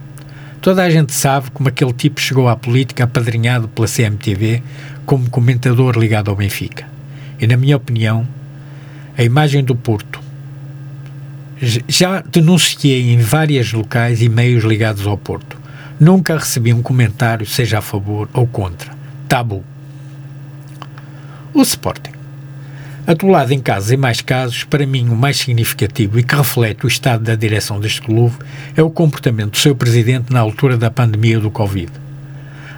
Toda 0.66 0.82
a 0.82 0.90
gente 0.90 1.14
sabe 1.14 1.52
como 1.52 1.70
aquele 1.70 1.94
tipo 1.94 2.20
chegou 2.20 2.50
à 2.50 2.56
política 2.56 3.04
apadrinhado 3.04 3.68
pela 3.68 3.88
CMTV 3.88 4.64
como 5.06 5.30
comentador 5.30 5.96
ligado 5.96 6.32
ao 6.32 6.36
Benfica. 6.36 6.88
E, 7.40 7.46
na 7.46 7.56
minha 7.56 7.78
opinião, 7.78 8.28
a 9.16 9.22
imagem 9.22 9.64
do 9.64 9.76
Porto. 9.76 10.20
Já 11.88 12.20
denunciei 12.20 13.14
em 13.14 13.20
vários 13.20 13.72
locais 13.74 14.24
e 14.24 14.28
meios 14.28 14.64
ligados 14.64 15.06
ao 15.06 15.16
Porto. 15.16 15.56
Nunca 16.00 16.36
recebi 16.36 16.74
um 16.74 16.82
comentário, 16.82 17.46
seja 17.46 17.78
a 17.78 17.82
favor 17.82 18.28
ou 18.34 18.48
contra. 18.48 18.92
Tabu. 19.30 19.64
O 21.54 21.62
Sporting. 21.62 22.15
Atolado 23.08 23.54
em 23.54 23.60
casos 23.60 23.92
e 23.92 23.98
mais 23.98 24.20
casos, 24.20 24.64
para 24.64 24.84
mim 24.84 25.08
o 25.10 25.16
mais 25.16 25.38
significativo 25.38 26.18
e 26.18 26.24
que 26.24 26.36
reflete 26.36 26.86
o 26.86 26.88
estado 26.88 27.24
da 27.24 27.36
direção 27.36 27.80
deste 27.80 28.02
clube 28.02 28.36
é 28.76 28.82
o 28.82 28.90
comportamento 28.90 29.52
do 29.52 29.58
seu 29.58 29.76
presidente 29.76 30.34
na 30.34 30.40
altura 30.40 30.76
da 30.76 30.90
pandemia 30.90 31.40
do 31.40 31.52
Covid. 31.52 31.92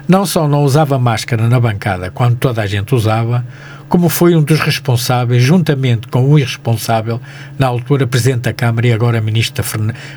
Não 0.06 0.26
só 0.26 0.46
não 0.46 0.64
usava 0.64 0.98
máscara 0.98 1.48
na 1.48 1.58
bancada 1.58 2.10
quando 2.10 2.36
toda 2.36 2.60
a 2.60 2.66
gente 2.66 2.94
usava, 2.94 3.42
como 3.88 4.10
foi 4.10 4.36
um 4.36 4.42
dos 4.42 4.60
responsáveis, 4.60 5.42
juntamente 5.42 6.08
com 6.08 6.30
o 6.30 6.38
irresponsável, 6.38 7.18
na 7.58 7.66
altura 7.66 8.06
Presidente 8.06 8.42
da 8.42 8.52
Câmara 8.52 8.86
e 8.86 8.92
agora 8.92 9.22
Ministro, 9.22 9.64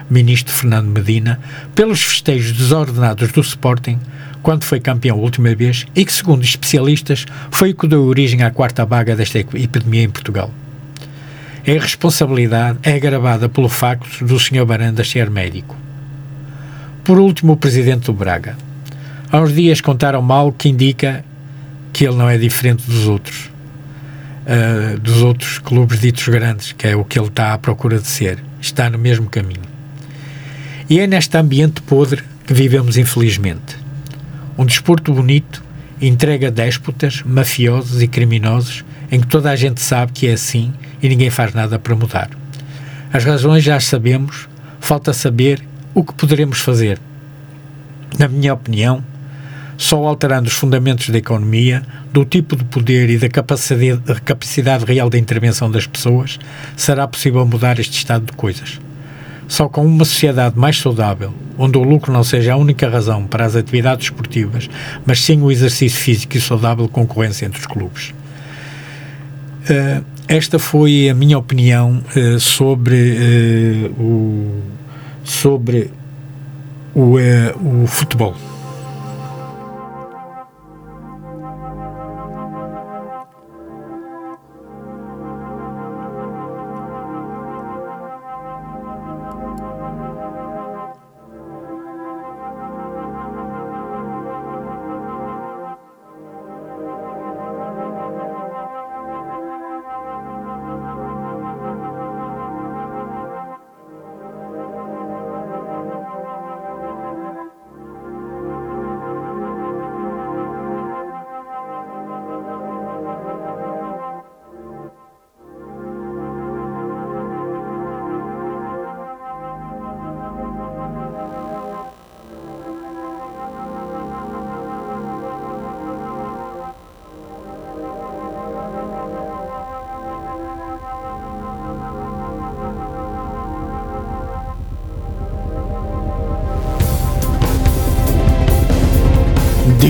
Ministro 0.09 0.53
Fernando 0.53 0.87
Medina, 0.87 1.39
pelos 1.73 2.01
festejos 2.01 2.51
desordenados 2.51 3.31
do 3.31 3.39
Sporting, 3.39 3.97
quando 4.41 4.63
foi 4.63 4.79
campeão 4.79 5.17
a 5.17 5.21
última 5.21 5.53
vez, 5.55 5.85
e 5.95 6.03
que, 6.03 6.13
segundo 6.13 6.43
especialistas, 6.43 7.25
foi 7.49 7.71
o 7.71 7.75
que 7.75 7.87
deu 7.87 8.03
origem 8.03 8.43
à 8.43 8.51
quarta 8.51 8.85
vaga 8.85 9.15
desta 9.15 9.39
epidemia 9.39 10.03
em 10.03 10.09
Portugal. 10.09 10.51
A 11.65 11.71
irresponsabilidade 11.71 12.79
é 12.83 12.93
agravada 12.93 13.47
pelo 13.47 13.69
facto 13.69 14.25
do 14.25 14.39
Sr. 14.39 14.65
Baranda 14.65 15.03
ser 15.03 15.29
médico. 15.29 15.75
Por 17.03 17.19
último, 17.19 17.53
o 17.53 17.57
Presidente 17.57 18.05
do 18.05 18.13
Braga. 18.13 18.57
Há 19.31 19.39
uns 19.39 19.53
dias 19.53 19.79
contaram 19.79 20.21
mal 20.21 20.51
que 20.51 20.69
indica 20.69 21.23
que 21.93 22.05
ele 22.05 22.15
não 22.15 22.29
é 22.29 22.37
diferente 22.37 22.83
dos 22.85 23.07
outros 23.07 23.51
uh, 24.41 24.99
dos 24.99 25.21
outros 25.21 25.59
clubes 25.59 25.99
ditos 25.99 26.27
grandes, 26.27 26.71
que 26.71 26.87
é 26.87 26.95
o 26.95 27.03
que 27.03 27.19
ele 27.19 27.27
está 27.27 27.53
à 27.53 27.57
procura 27.57 27.99
de 27.99 28.07
ser. 28.07 28.39
Está 28.59 28.89
no 28.89 28.97
mesmo 28.97 29.29
caminho. 29.29 29.61
E 30.89 30.99
é 30.99 31.07
neste 31.07 31.37
ambiente 31.37 31.81
podre 31.81 32.23
que 32.45 32.53
vivemos, 32.53 32.97
infelizmente. 32.97 33.80
Um 34.57 34.65
desporto 34.65 35.13
bonito 35.13 35.63
entrega 36.01 36.49
déspotas, 36.49 37.21
mafiosos 37.23 38.01
e 38.01 38.07
criminosos 38.07 38.83
em 39.11 39.19
que 39.19 39.27
toda 39.27 39.51
a 39.51 39.55
gente 39.55 39.81
sabe 39.81 40.11
que 40.11 40.27
é 40.27 40.33
assim 40.33 40.73
e 41.01 41.07
ninguém 41.07 41.29
faz 41.29 41.53
nada 41.53 41.77
para 41.77 41.95
mudar. 41.95 42.29
As 43.13 43.23
razões 43.23 43.63
já 43.63 43.75
as 43.75 43.85
sabemos, 43.85 44.47
falta 44.79 45.13
saber 45.13 45.61
o 45.93 46.03
que 46.03 46.13
poderemos 46.13 46.59
fazer. 46.59 46.99
Na 48.17 48.27
minha 48.27 48.53
opinião, 48.53 49.03
só 49.77 49.97
alterando 50.05 50.47
os 50.47 50.53
fundamentos 50.53 51.09
da 51.09 51.17
economia, 51.17 51.83
do 52.13 52.23
tipo 52.23 52.55
de 52.55 52.63
poder 52.63 53.09
e 53.09 53.17
da 53.17 53.27
capacidade, 53.27 54.21
capacidade 54.21 54.85
real 54.85 55.09
de 55.09 55.17
intervenção 55.17 55.69
das 55.69 55.87
pessoas, 55.87 56.39
será 56.77 57.07
possível 57.07 57.45
mudar 57.45 57.79
este 57.79 57.97
estado 57.97 58.25
de 58.25 58.33
coisas. 58.33 58.79
Só 59.51 59.67
com 59.67 59.85
uma 59.85 60.05
sociedade 60.05 60.57
mais 60.57 60.79
saudável, 60.79 61.33
onde 61.57 61.77
o 61.77 61.83
lucro 61.83 62.09
não 62.13 62.23
seja 62.23 62.53
a 62.53 62.55
única 62.55 62.87
razão 62.87 63.27
para 63.27 63.43
as 63.43 63.53
atividades 63.53 64.05
esportivas, 64.05 64.69
mas 65.05 65.19
sim 65.21 65.41
o 65.41 65.51
exercício 65.51 65.99
físico 65.99 66.37
e 66.37 66.39
saudável 66.39 66.87
concorrência 66.87 67.45
entre 67.45 67.59
os 67.59 67.65
clubes. 67.65 68.13
Uh, 69.69 70.05
esta 70.25 70.57
foi 70.57 71.09
a 71.09 71.13
minha 71.13 71.37
opinião 71.37 72.01
uh, 72.15 72.39
sobre, 72.39 73.91
uh, 73.99 74.01
o, 74.01 74.61
sobre 75.21 75.91
o, 76.95 77.17
o 77.83 77.87
futebol. 77.87 78.37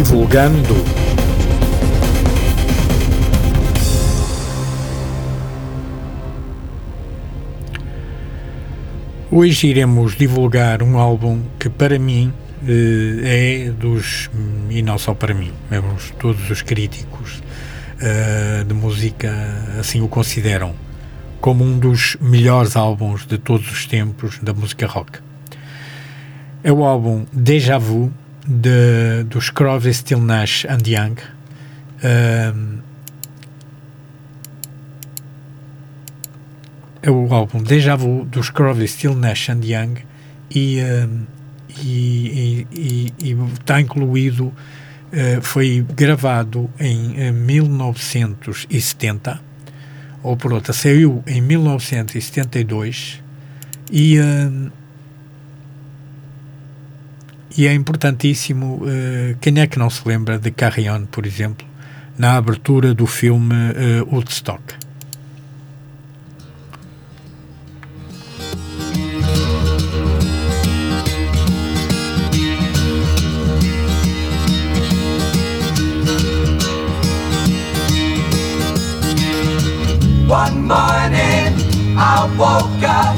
Divulgando. 0.04 0.74
Hoje 9.30 9.68
iremos 9.68 10.16
divulgar 10.16 10.82
um 10.82 10.98
álbum 10.98 11.44
que 11.60 11.70
para 11.70 12.00
mim 12.00 12.34
eh, 12.68 13.68
é 13.68 13.70
dos, 13.70 14.32
e 14.72 14.82
não 14.82 14.98
só 14.98 15.14
para 15.14 15.36
mim, 15.36 15.54
vemos 15.70 16.12
todos 16.18 16.50
os 16.50 16.64
críticos 16.64 17.44
eh, 18.02 18.64
de 18.68 18.74
música 18.74 19.32
assim 19.80 20.02
o 20.02 20.08
consideram 20.08 20.74
como 21.40 21.64
um 21.64 21.78
dos 21.78 22.18
melhores 22.20 22.76
álbuns 22.76 23.28
de 23.28 23.38
todos 23.38 23.72
os 23.72 23.86
tempos 23.86 24.40
da 24.40 24.52
música 24.52 24.88
rock. 24.88 25.20
É 26.64 26.72
o 26.72 26.84
álbum 26.84 27.24
Deja 27.32 27.78
Vu 27.78 28.12
de, 28.48 29.24
dos 29.24 29.50
Crosby, 29.50 29.94
Still 29.94 30.22
Nash 30.22 30.66
and 30.66 30.88
Young. 30.88 31.16
É 37.04 37.10
o 37.10 37.34
álbum 37.34 37.64
Deja 37.64 37.96
Vu 37.96 38.26
dos 38.26 38.52
Crosby, 38.52 38.88
Still 38.88 39.16
Nash 39.16 39.50
and 39.50 39.62
Young 39.64 39.96
e, 40.54 40.78
e, 41.84 42.68
e, 42.72 43.12
e, 43.20 43.32
está 43.54 43.82
incluído, 43.82 44.46
uh, 44.48 44.54
foi 45.42 45.84
gravado 45.96 46.70
em 46.80 47.32
1970 47.32 49.42
ou 50.22 50.38
por 50.38 50.54
outra, 50.54 50.74
saiu 50.74 51.24
em 51.26 51.42
1972 51.42 53.20
e, 53.92 54.20
e 57.58 57.68
é 57.68 57.74
importantíssimo. 57.74 58.76
Uh, 58.76 59.38
quem 59.40 59.60
é 59.60 59.68
que 59.68 59.80
não 59.80 59.90
se 59.90 60.08
lembra 60.08 60.38
de 60.38 60.52
Carrion, 60.52 61.06
por 61.06 61.26
exemplo, 61.26 61.68
na 62.18 62.38
abertura 62.38 62.94
do 62.94 63.06
filme 63.06 63.56
uh, 63.56 64.14
Woodstock? 64.14 64.62
One 80.28 80.62
morning 80.62 81.58
I 81.98 82.34
woke 82.38 82.82
up 82.84 83.18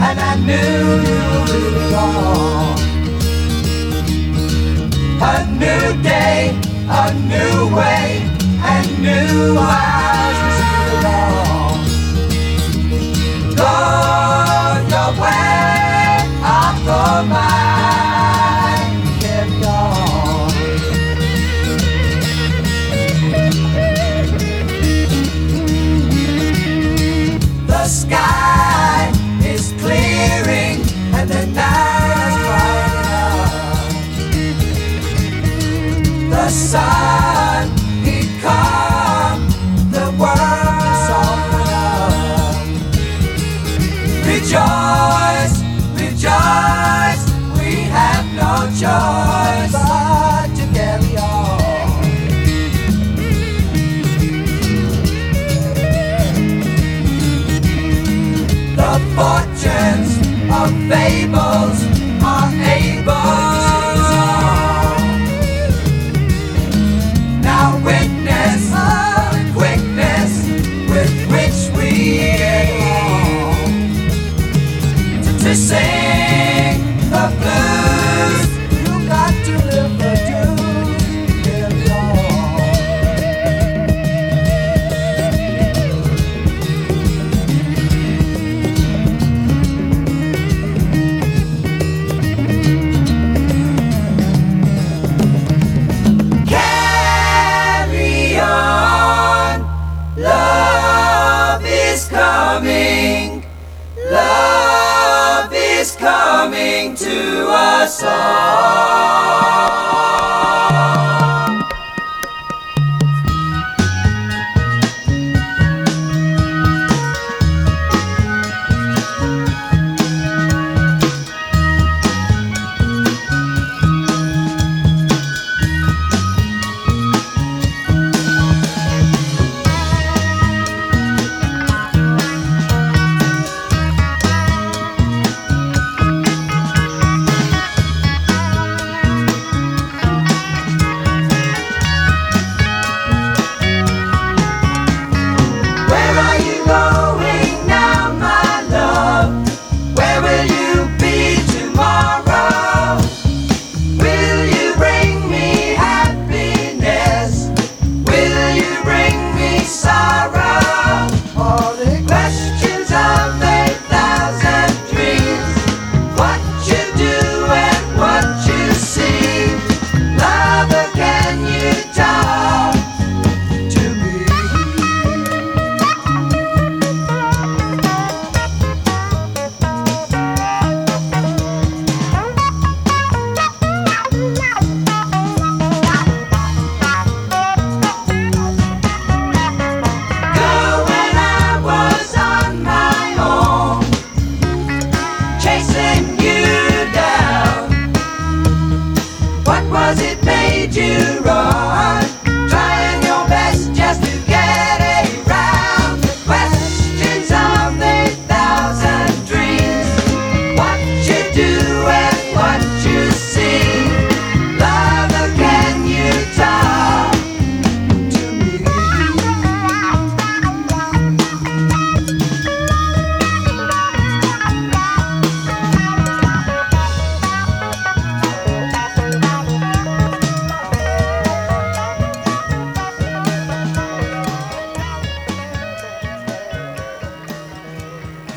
and 0.00 0.20
I 0.20 0.36
knew 0.36 1.02
you 1.02 1.74
were 1.74 1.90
gone. 1.90 2.71
A 5.20 5.46
new 5.52 6.02
day, 6.02 6.56
a 6.88 7.12
new 7.14 7.74
way, 7.76 8.22
and 8.64 9.02
new 9.02 9.56
eyes 9.58 10.11
table. 61.02 61.51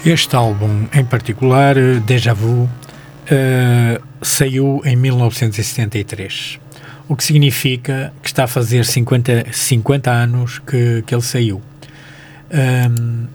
Este 0.05 0.35
álbum 0.35 0.85
em 0.93 1.03
particular, 1.03 1.75
eh, 1.75 1.99
Deja 2.05 2.31
Vu, 2.31 2.65
uh, 2.65 2.69
saiu 4.21 4.79
em 4.85 4.95
1973, 4.95 6.59
o 7.07 7.15
que 7.15 7.23
significa 7.23 8.13
que 8.21 8.27
está 8.27 8.43
a 8.43 8.47
fazer 8.47 8.85
50, 8.85 9.47
50 9.51 10.11
anos 10.11 10.59
que, 10.59 11.03
que 11.07 11.15
ele 11.15 11.23
saiu. 11.23 11.59
Um, 12.51 13.25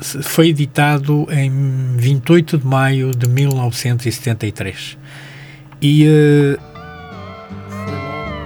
foi 0.00 0.48
editado 0.48 1.26
em 1.30 1.94
28 1.98 2.56
de 2.56 2.66
maio 2.66 3.10
de 3.10 3.28
1973 3.28 4.96
e, 5.82 6.06
uh, 6.06 6.58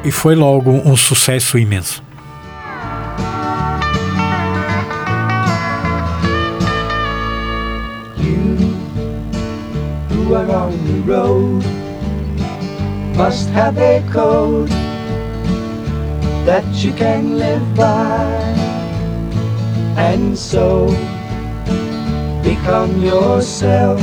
e 0.04 0.10
foi 0.10 0.34
logo 0.34 0.72
um 0.72 0.96
sucesso 0.96 1.56
imenso. 1.56 2.02
Who 10.30 10.36
are 10.36 10.50
on 10.52 10.72
the 10.86 11.00
road. 11.12 11.64
Must 13.16 13.48
have 13.48 13.76
a 13.78 14.00
code 14.12 14.68
that 16.46 16.64
you 16.84 16.92
can 16.92 17.36
live 17.36 17.66
by. 17.74 18.22
And 19.96 20.38
so 20.38 20.86
become 22.44 23.02
yourself. 23.02 23.98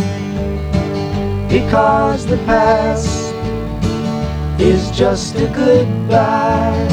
Because 1.49 2.25
the 2.25 2.39
past 2.45 3.33
is 4.59 4.91
just 4.91 5.35
a 5.35 5.47
goodbye. 5.47 6.87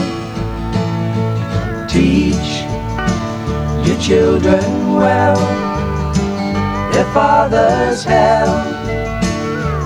Teach 1.90 2.50
your 3.84 3.98
children 3.98 4.94
well. 4.94 5.36
Their 6.92 7.12
father's 7.12 8.04
hell 8.04 8.73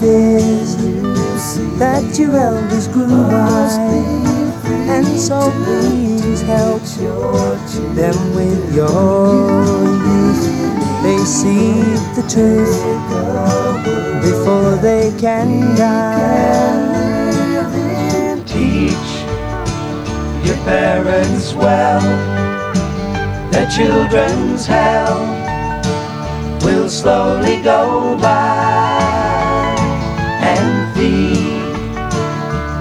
Fears 0.00 0.76
that 1.78 2.18
your 2.18 2.36
elders 2.36 2.88
grew 2.88 3.06
by. 3.06 3.68
And 4.94 5.06
so 5.18 5.50
please 5.64 6.42
help 6.42 6.82
them 7.94 8.34
with 8.34 8.74
your 8.74 9.74
youth. 10.08 10.44
They 11.02 11.18
see 11.18 11.82
the 12.16 12.24
truth 12.34 12.80
before 14.22 14.76
they 14.76 15.12
can 15.18 15.76
die. 15.76 16.94
Teach 18.46 19.10
your 20.46 20.56
parents 20.64 21.54
well, 21.54 22.00
their 23.50 23.68
children's 23.70 24.66
hell 24.66 25.18
will 26.62 26.88
slowly 26.88 27.60
go 27.62 28.16
by 28.18 28.93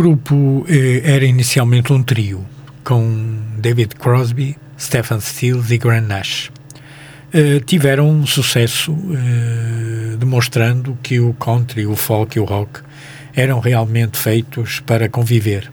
Grupo 0.00 0.64
eh, 0.66 1.02
era 1.04 1.26
inicialmente 1.26 1.92
um 1.92 2.02
trio, 2.02 2.42
com 2.82 3.36
David 3.58 3.96
Crosby, 3.96 4.56
Stephen 4.78 5.20
Stills 5.20 5.70
e 5.70 5.76
Grant 5.76 6.06
Nash. 6.06 6.50
Eh, 7.34 7.60
tiveram 7.66 8.08
um 8.08 8.24
sucesso 8.24 8.96
eh, 9.12 10.16
demonstrando 10.16 10.96
que 11.02 11.20
o 11.20 11.34
country, 11.34 11.84
o 11.84 11.94
folk 11.94 12.38
e 12.38 12.40
o 12.40 12.46
rock 12.46 12.80
eram 13.36 13.60
realmente 13.60 14.16
feitos 14.16 14.80
para 14.80 15.06
conviver. 15.06 15.70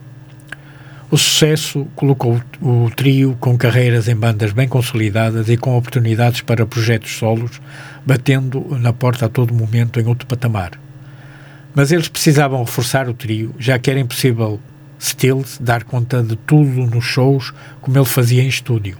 O 1.10 1.18
sucesso 1.18 1.88
colocou 1.96 2.42
o 2.62 2.92
trio 2.94 3.38
com 3.40 3.58
carreiras 3.58 4.10
em 4.10 4.16
bandas 4.16 4.52
bem 4.52 4.68
consolidadas 4.68 5.48
e 5.48 5.56
com 5.56 5.78
oportunidades 5.78 6.42
para 6.42 6.66
projetos 6.66 7.16
solos, 7.16 7.62
batendo 8.06 8.78
na 8.78 8.92
porta 8.92 9.28
a 9.28 9.30
todo 9.30 9.54
momento 9.54 10.02
em 10.02 10.06
outro 10.06 10.28
patamar. 10.28 10.72
Mas 11.78 11.92
eles 11.92 12.08
precisavam 12.08 12.64
reforçar 12.64 13.08
o 13.08 13.14
trio, 13.14 13.54
já 13.60 13.78
que 13.78 13.92
era 13.92 14.00
impossível 14.00 14.60
Stills 15.00 15.62
dar 15.62 15.84
conta 15.84 16.24
de 16.24 16.36
tudo 16.36 16.88
nos 16.88 17.06
shows 17.06 17.54
como 17.82 17.96
ele 17.96 18.04
fazia 18.04 18.42
em 18.42 18.48
estúdio. 18.48 18.98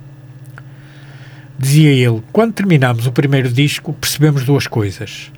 Dizia 1.58 1.90
ele: 1.90 2.22
Quando 2.32 2.54
terminámos 2.54 3.08
o 3.08 3.12
primeiro 3.12 3.52
disco, 3.52 3.94
percebemos 3.94 4.44
duas 4.44 4.68
coisas. 4.68 5.32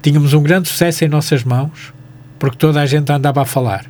Tínhamos 0.00 0.32
um 0.32 0.40
grande 0.40 0.68
sucesso 0.68 1.04
em 1.04 1.08
nossas 1.08 1.42
mãos, 1.42 1.92
porque 2.38 2.56
toda 2.56 2.80
a 2.80 2.86
gente 2.86 3.10
andava 3.10 3.42
a 3.42 3.44
falar. 3.44 3.86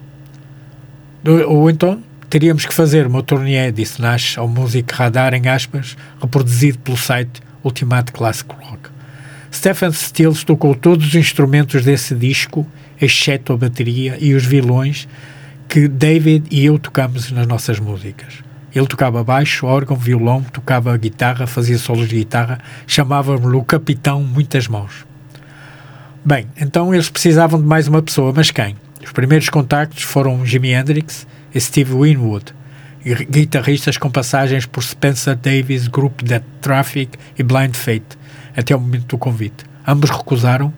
Ou 1.48 1.68
então 1.68 2.02
teríamos 2.30 2.64
que 2.64 2.72
fazer 2.72 3.06
uma 3.06 3.22
turnê, 3.22 3.70
disse 3.70 4.00
Nash 4.00 4.38
ao 4.38 4.48
músico 4.48 4.94
Radar, 4.94 5.34
em 5.34 5.46
aspas, 5.48 5.98
reproduzido 6.18 6.78
pelo 6.78 6.96
site 6.96 7.42
Ultimate 7.62 8.10
Classic 8.10 8.50
Rock. 8.50 8.88
Stephen 9.52 9.92
Stills 9.92 10.44
tocou 10.46 10.74
todos 10.74 11.06
os 11.08 11.14
instrumentos 11.14 11.84
desse 11.84 12.14
disco 12.14 12.66
exceto 13.00 13.52
a 13.52 13.56
bateria 13.56 14.16
e 14.20 14.34
os 14.34 14.44
vilões 14.44 15.08
que 15.68 15.88
David 15.88 16.46
e 16.50 16.64
eu 16.64 16.78
tocamos 16.78 17.30
nas 17.30 17.46
nossas 17.46 17.78
músicas. 17.78 18.34
Ele 18.74 18.86
tocava 18.86 19.24
baixo, 19.24 19.66
órgão, 19.66 19.96
violão, 19.96 20.42
tocava 20.42 20.96
guitarra, 20.96 21.46
fazia 21.46 21.78
solos 21.78 22.08
de 22.08 22.16
guitarra, 22.16 22.58
chamava-me 22.86 23.56
o 23.56 23.64
Capitão 23.64 24.22
Muitas 24.22 24.68
Mãos. 24.68 25.06
Bem, 26.24 26.46
então 26.60 26.92
eles 26.92 27.08
precisavam 27.08 27.60
de 27.60 27.66
mais 27.66 27.88
uma 27.88 28.02
pessoa, 28.02 28.32
mas 28.34 28.50
quem? 28.50 28.76
Os 29.02 29.12
primeiros 29.12 29.48
contactos 29.48 30.02
foram 30.02 30.44
Jimi 30.44 30.72
Hendrix 30.72 31.26
e 31.54 31.60
Steve 31.60 31.94
Winwood, 31.94 32.52
guitarristas 33.30 33.96
com 33.96 34.10
passagens 34.10 34.66
por 34.66 34.82
Spencer 34.82 35.36
Davis, 35.36 35.86
Group 35.86 36.22
Dead 36.22 36.42
Traffic 36.60 37.16
e 37.38 37.42
Blind 37.42 37.74
Fate, 37.74 38.18
até 38.56 38.74
o 38.74 38.80
momento 38.80 39.06
do 39.06 39.18
convite. 39.18 39.64
Ambos 39.86 40.10
recusaram. 40.10 40.72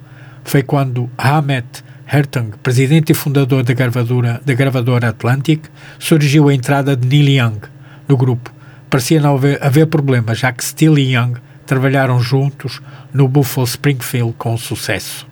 Foi 0.45 0.63
quando 0.63 1.11
Hammett 1.17 1.83
Hertung, 2.11 2.53
presidente 2.63 3.13
e 3.13 3.15
fundador 3.15 3.63
da 3.63 3.75
gravadora, 3.75 4.41
da 4.45 4.55
gravadora 4.55 5.11
Atlantic, 5.11 5.65
surgiu 5.99 6.49
a 6.49 6.55
entrada 6.55 6.97
de 6.97 7.07
Neil 7.07 7.45
Young 7.45 7.61
no 8.09 8.17
grupo. 8.17 8.51
Parecia 8.89 9.21
não 9.21 9.35
haver, 9.35 9.63
haver 9.63 9.87
problema, 9.87 10.35
já 10.35 10.51
que 10.51 10.65
Steele 10.65 11.03
e 11.03 11.15
Young 11.15 11.35
trabalharam 11.67 12.19
juntos 12.19 12.81
no 13.13 13.29
Buffalo 13.29 13.67
Springfield 13.67 14.35
com 14.39 14.57
sucesso. 14.57 15.27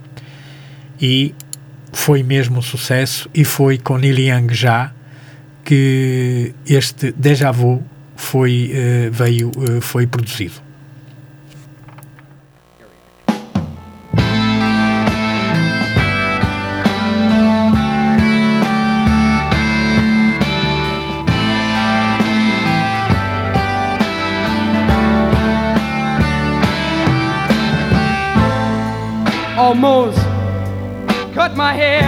E 1.01 1.35
foi 1.93 2.23
mesmo 2.23 2.59
um 2.59 2.63
sucesso, 2.63 3.29
e 3.35 3.43
foi 3.43 3.79
com 3.79 3.97
Neil 3.97 4.19
Young 4.19 4.53
já 4.53 4.93
que 5.65 6.55
este 6.67 7.11
Deja 7.13 7.51
Vu 7.51 7.83
foi, 8.15 8.71
uh, 8.73 9.11
veio, 9.11 9.51
uh, 9.57 9.81
foi 9.81 10.07
produzido. 10.07 10.66
Almost 29.67 30.19
cut 31.35 31.57
my 31.57 31.73
hair. 31.73 32.05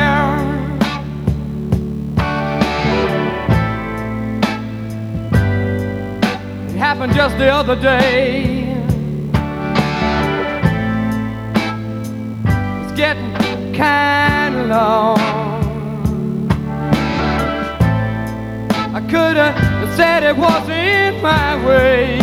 It 6.69 6.77
happened 6.77 7.15
just 7.15 7.37
the 7.37 7.51
other 7.53 7.75
day. 7.75 8.63
It's 12.81 12.93
getting 12.93 13.33
kind 13.75 14.55
of 14.55 14.67
long. 14.69 15.19
I 18.95 19.01
could 19.11 19.37
have 19.37 19.97
said 19.97 20.23
it 20.23 20.37
wasn't 20.37 21.21
my 21.21 21.67
way, 21.67 22.21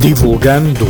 Divulgando. 0.00 0.86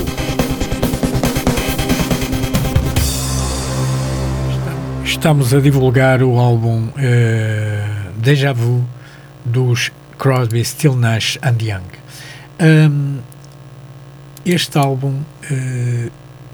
Estamos 5.05 5.53
a 5.53 5.59
divulgar 5.59 6.23
o 6.23 6.39
álbum 6.39 6.87
eh, 6.97 7.85
Deja 8.19 8.53
Vu 8.53 8.87
dos 9.45 9.91
Crosby, 10.17 10.65
Still 10.65 10.95
Nash 10.95 11.39
and 11.43 11.61
Young. 11.61 11.83
Ahm, 12.61 13.19
este 14.47 14.79
álbum 14.79 15.19
eh, 15.51 16.09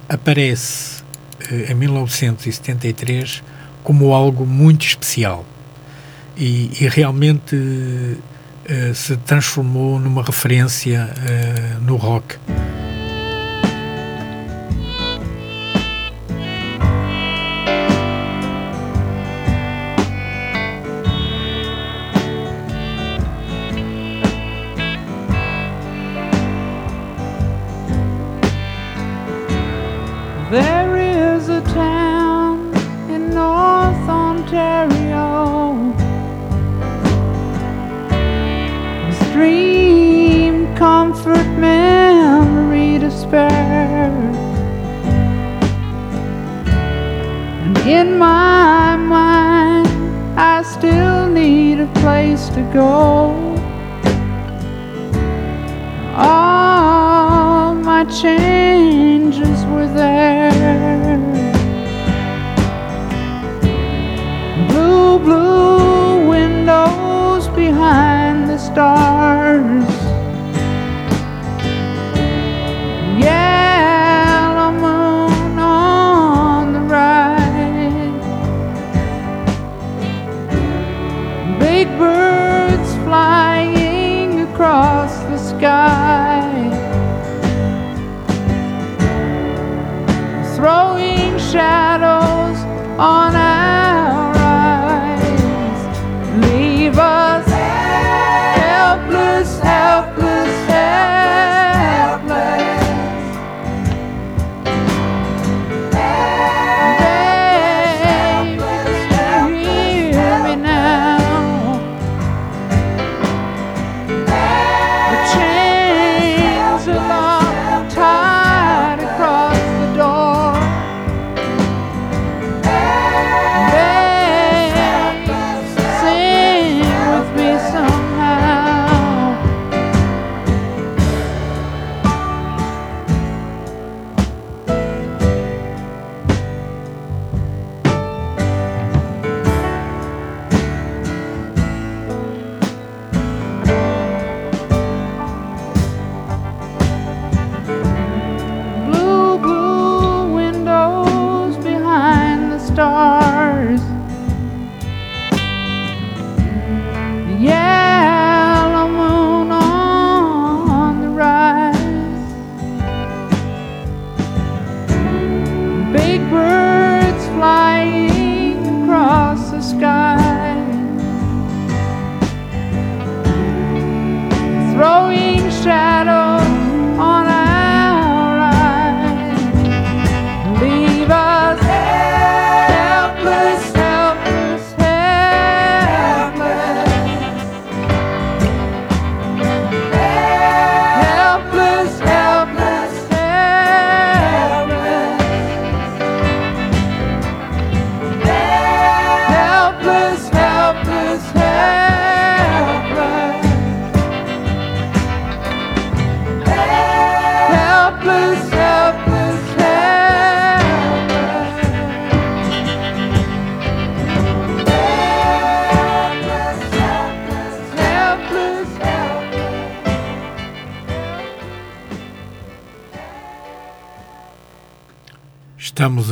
aparece 0.08 1.02
eh, 1.50 1.70
em 1.70 1.74
1973 1.74 3.42
como 3.84 4.14
algo 4.14 4.46
muito 4.46 4.86
especial 4.86 5.44
e, 6.38 6.70
e 6.80 6.88
realmente 6.88 7.54
se 8.94 9.16
transformou 9.18 9.98
numa 9.98 10.22
referência 10.22 11.08
eh, 11.28 11.76
no 11.80 11.96
rock. 11.96 12.36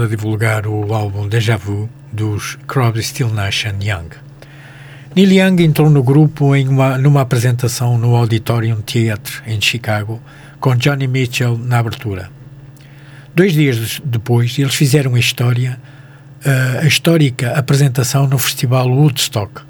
A 0.04 0.08
divulgar 0.08 0.66
o 0.66 0.92
álbum 0.92 1.26
Deja 1.26 1.56
Vu 1.56 1.88
dos 2.12 2.58
Crosby, 2.66 3.02
Still 3.02 3.30
Nash 3.30 3.64
Young. 3.64 4.08
Neil 5.16 5.32
Young 5.32 5.62
entrou 5.62 5.88
no 5.88 6.02
grupo 6.02 6.54
em 6.54 6.68
uma, 6.68 6.98
numa 6.98 7.20
apresentação 7.20 7.96
no 7.96 8.14
Auditorium 8.14 8.80
Theatre 8.82 9.42
em 9.46 9.60
Chicago, 9.60 10.20
com 10.60 10.74
Johnny 10.74 11.06
Mitchell 11.06 11.56
na 11.56 11.78
abertura. 11.78 12.30
Dois 13.34 13.52
dias 13.52 14.00
depois, 14.04 14.58
eles 14.58 14.74
fizeram 14.74 15.14
a 15.14 15.18
história, 15.18 15.78
uh, 16.44 16.80
a 16.82 16.86
histórica 16.86 17.52
apresentação 17.52 18.26
no 18.26 18.38
Festival 18.38 18.88
Woodstock. 18.88 19.62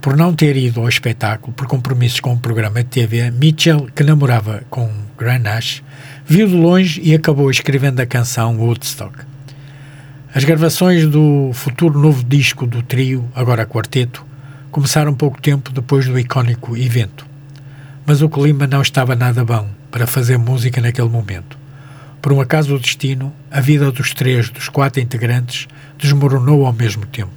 Por 0.00 0.16
não 0.16 0.34
ter 0.34 0.56
ido 0.56 0.80
ao 0.80 0.88
espetáculo 0.88 1.52
por 1.52 1.66
compromissos 1.66 2.20
com 2.20 2.32
o 2.32 2.38
programa 2.38 2.82
de 2.82 2.88
TV, 2.88 3.30
Mitchell, 3.30 3.88
que 3.94 4.02
namorava 4.02 4.62
com 4.70 4.90
Grant 5.18 5.42
Nash, 5.42 5.82
viu 6.30 6.46
de 6.46 6.54
longe 6.54 7.00
e 7.02 7.14
acabou 7.14 7.50
escrevendo 7.50 8.00
a 8.00 8.06
canção 8.06 8.58
Woodstock. 8.58 9.20
As 10.34 10.44
gravações 10.44 11.06
do 11.06 11.50
futuro 11.54 11.98
novo 11.98 12.22
disco 12.22 12.66
do 12.66 12.82
trio, 12.82 13.26
agora 13.34 13.64
quarteto, 13.64 14.26
começaram 14.70 15.14
pouco 15.14 15.40
tempo 15.40 15.72
depois 15.72 16.04
do 16.06 16.18
icónico 16.18 16.76
evento. 16.76 17.26
Mas 18.04 18.20
o 18.20 18.28
clima 18.28 18.66
não 18.66 18.82
estava 18.82 19.16
nada 19.16 19.42
bom 19.42 19.70
para 19.90 20.06
fazer 20.06 20.36
música 20.36 20.82
naquele 20.82 21.08
momento. 21.08 21.58
Por 22.20 22.30
um 22.30 22.42
acaso 22.42 22.68
do 22.68 22.78
destino, 22.78 23.32
a 23.50 23.62
vida 23.62 23.90
dos 23.90 24.12
três 24.12 24.50
dos 24.50 24.68
quatro 24.68 25.00
integrantes 25.00 25.66
desmoronou 25.96 26.66
ao 26.66 26.74
mesmo 26.74 27.06
tempo. 27.06 27.32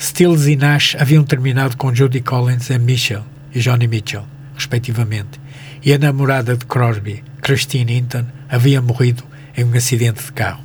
Stills 0.00 0.50
e 0.50 0.56
Nash 0.56 0.96
haviam 0.98 1.24
terminado 1.24 1.76
com 1.76 1.94
Judy 1.94 2.22
Collins 2.22 2.70
e 2.70 2.78
Mitchell 2.78 3.24
e 3.54 3.60
Johnny 3.60 3.86
Mitchell, 3.86 4.24
respectivamente, 4.54 5.38
e 5.84 5.92
a 5.92 5.98
namorada 5.98 6.56
de 6.56 6.64
Crosby, 6.64 7.22
Christine 7.48 7.96
Hinton, 7.96 8.26
havia 8.46 8.82
morrido 8.82 9.24
em 9.56 9.64
um 9.64 9.74
acidente 9.74 10.22
de 10.22 10.32
carro. 10.32 10.60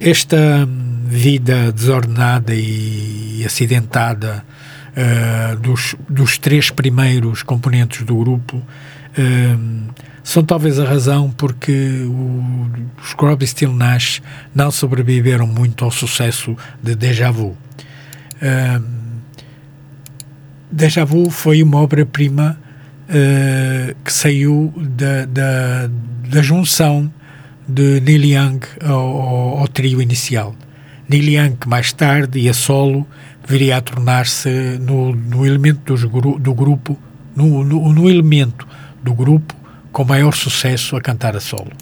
Esta 0.00 0.64
hum, 0.66 1.02
vida 1.04 1.70
desordenada 1.70 2.54
e 2.54 3.42
acidentada 3.44 4.42
uh, 4.96 5.56
dos, 5.56 5.94
dos 6.08 6.38
três 6.38 6.70
primeiros 6.70 7.42
componentes 7.42 8.02
do 8.02 8.16
grupo 8.16 8.56
uh, 8.56 9.92
são 10.24 10.42
talvez 10.42 10.78
a 10.78 10.86
razão 10.86 11.30
porque 11.30 12.02
o, 12.06 12.70
os 13.02 13.12
Crosby, 13.12 13.46
Still 13.46 13.74
Nash 13.74 14.22
não 14.54 14.70
sobreviveram 14.70 15.46
muito 15.46 15.84
ao 15.84 15.90
sucesso 15.90 16.56
de 16.82 16.94
Deja 16.94 17.30
Vu. 17.30 17.48
Uh, 18.40 18.82
Deja 20.72 21.04
Vu 21.04 21.28
foi 21.28 21.62
uma 21.62 21.76
obra-prima 21.76 22.58
uh, 23.10 23.94
que 24.04 24.12
saiu 24.12 24.72
da, 24.76 25.26
da, 25.26 25.90
da, 26.28 26.42
junção 26.42 27.12
de 27.68 28.00
Neil 28.00 28.24
Young 28.24 28.60
ao, 28.84 29.58
ao, 29.58 29.68
trio 29.68 30.00
inicial. 30.00 30.54
Neil 31.08 31.24
Young, 31.24 31.56
que 31.56 31.68
mais 31.68 31.92
tarde 31.92 32.38
e 32.38 32.48
a 32.48 32.54
solo, 32.54 33.06
viria 33.46 33.78
a 33.78 33.80
tornar-se 33.80 34.78
no, 34.80 35.14
no 35.14 35.44
elemento 35.44 35.94
do 36.38 36.54
grupo, 36.54 36.96
no, 37.34 37.64
no, 37.64 37.92
no 37.92 38.08
elemento 38.08 38.66
do 39.02 39.12
grupo 39.12 39.54
com 39.92 40.04
maior 40.04 40.34
sucesso 40.34 40.96
a 40.96 41.00
cantar 41.00 41.36
a 41.36 41.40
solo. 41.40 41.72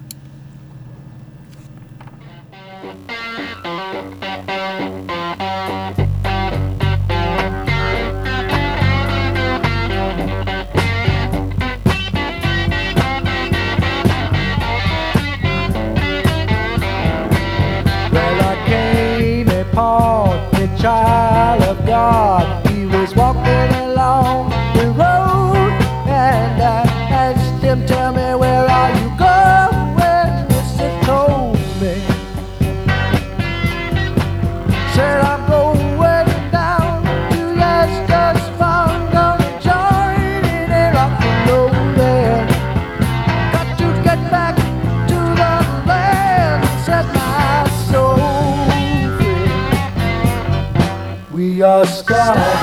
sky. 52.08 52.57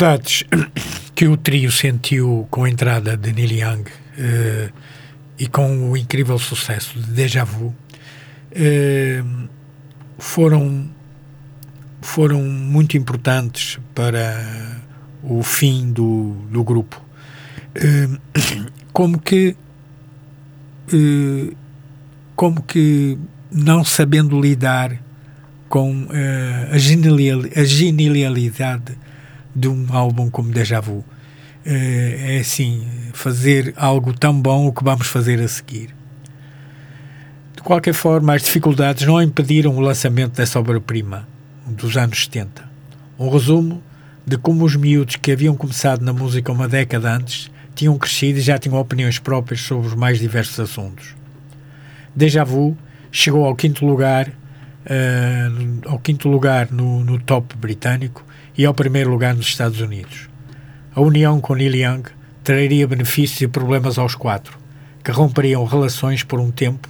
Dificuldades 0.00 0.44
que 1.14 1.28
o 1.28 1.36
trio 1.36 1.70
sentiu 1.70 2.46
com 2.50 2.64
a 2.64 2.70
entrada 2.70 3.16
de 3.16 3.32
Neil 3.32 3.52
Young 3.52 3.84
eh, 4.16 4.70
e 5.38 5.46
com 5.46 5.90
o 5.90 5.96
incrível 5.96 6.38
sucesso 6.38 6.98
de 6.98 7.10
Deja 7.10 7.44
Vu 7.44 7.74
eh, 8.52 9.22
foram, 10.18 10.88
foram 12.00 12.42
muito 12.42 12.96
importantes 12.96 13.78
para 13.94 14.80
o 15.22 15.42
fim 15.42 15.92
do, 15.92 16.34
do 16.50 16.64
grupo. 16.64 17.02
Eh, 17.74 18.08
como 18.92 19.18
que 19.20 19.56
como 22.34 22.62
que 22.62 23.16
não 23.48 23.84
sabendo 23.84 24.40
lidar 24.40 25.00
com 25.68 26.08
a 26.72 26.76
genialidade 27.64 28.98
de 29.54 29.68
um 29.68 29.86
álbum 29.90 30.30
como 30.30 30.50
Deja 30.50 30.80
Vu. 30.80 31.04
Eh, 31.64 32.36
é 32.36 32.40
assim, 32.40 32.86
fazer 33.12 33.74
algo 33.76 34.12
tão 34.12 34.40
bom 34.40 34.66
o 34.66 34.72
que 34.72 34.82
vamos 34.82 35.06
fazer 35.06 35.40
a 35.40 35.48
seguir. 35.48 35.94
De 37.54 37.62
qualquer 37.62 37.92
forma, 37.92 38.34
as 38.34 38.42
dificuldades 38.42 39.06
não 39.06 39.20
impediram 39.20 39.76
o 39.76 39.80
lançamento 39.80 40.36
dessa 40.36 40.58
obra-prima 40.58 41.28
dos 41.66 41.96
anos 41.96 42.24
70. 42.24 42.64
Um 43.18 43.28
resumo 43.28 43.82
de 44.26 44.38
como 44.38 44.64
os 44.64 44.76
miúdos 44.76 45.16
que 45.16 45.32
haviam 45.32 45.54
começado 45.54 46.02
na 46.02 46.12
música 46.12 46.52
uma 46.52 46.66
década 46.66 47.14
antes 47.14 47.50
tinham 47.74 47.98
crescido 47.98 48.38
e 48.38 48.42
já 48.42 48.58
tinham 48.58 48.78
opiniões 48.78 49.18
próprias 49.18 49.60
sobre 49.60 49.86
os 49.86 49.94
mais 49.94 50.18
diversos 50.18 50.58
assuntos. 50.58 51.14
Deja 52.14 52.44
Vu 52.44 52.76
chegou 53.12 53.44
ao 53.44 53.54
quinto 53.54 53.84
lugar, 53.84 54.30
eh, 54.86 55.48
ao 55.86 55.98
quinto 55.98 56.28
lugar 56.28 56.70
no, 56.70 57.04
no 57.04 57.18
top 57.18 57.56
britânico 57.56 58.24
e 58.60 58.66
ao 58.66 58.74
primeiro 58.74 59.08
lugar 59.08 59.34
nos 59.34 59.46
Estados 59.46 59.80
Unidos. 59.80 60.28
A 60.94 61.00
união 61.00 61.40
com 61.40 61.54
Neil 61.54 61.76
Young 61.76 62.02
traria 62.44 62.86
benefícios 62.86 63.40
e 63.40 63.48
problemas 63.48 63.96
aos 63.96 64.14
quatro, 64.14 64.58
que 65.02 65.10
romperiam 65.10 65.64
relações 65.64 66.22
por 66.22 66.38
um 66.38 66.50
tempo 66.50 66.86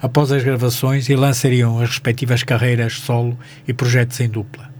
após 0.00 0.32
as 0.32 0.42
gravações 0.42 1.10
e 1.10 1.14
lançariam 1.14 1.78
as 1.78 1.90
respectivas 1.90 2.42
carreiras 2.42 2.94
solo 2.94 3.38
e 3.68 3.74
projetos 3.74 4.18
em 4.18 4.30
dupla. 4.30 4.70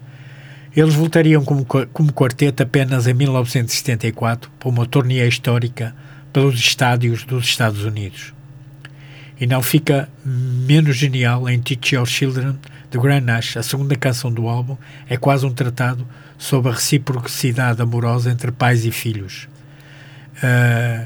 Eles 0.74 0.94
voltariam 0.94 1.44
como, 1.44 1.66
como 1.92 2.10
quarteto 2.10 2.62
apenas 2.62 3.06
em 3.06 3.12
1974 3.12 4.50
para 4.58 4.68
uma 4.70 4.86
turnê 4.86 5.28
histórica 5.28 5.94
pelos 6.32 6.58
estádios 6.58 7.22
dos 7.22 7.44
Estados 7.44 7.84
Unidos. 7.84 8.32
E 9.38 9.46
não 9.46 9.62
fica 9.62 10.08
menos 10.24 10.96
genial 10.96 11.46
em 11.50 11.60
Teach 11.60 11.96
Your 11.96 12.06
Children 12.06 12.56
de 12.90 12.98
Grant 12.98 13.24
Nash, 13.24 13.56
a 13.56 13.62
segunda 13.62 13.94
canção 13.94 14.32
do 14.32 14.48
álbum, 14.48 14.76
é 15.06 15.16
quase 15.16 15.46
um 15.46 15.52
tratado 15.52 16.06
sobre 16.40 16.70
a 16.70 16.74
reciprocidade 16.74 17.82
amorosa 17.82 18.30
entre 18.30 18.50
pais 18.50 18.86
e 18.86 18.90
filhos. 18.90 19.46
Ah, 20.42 21.04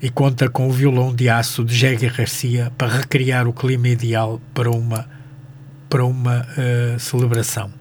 e 0.00 0.10
conta 0.10 0.50
com 0.50 0.68
o 0.68 0.70
violão 0.70 1.14
de 1.14 1.30
aço 1.30 1.64
de 1.64 1.74
Jagger 1.74 2.14
Garcia 2.14 2.70
para 2.76 2.98
recriar 2.98 3.48
o 3.48 3.52
clima 3.54 3.88
ideal 3.88 4.38
para 4.52 4.70
uma, 4.70 5.08
para 5.88 6.04
uma 6.04 6.46
ah, 6.58 6.98
celebração. 6.98 7.72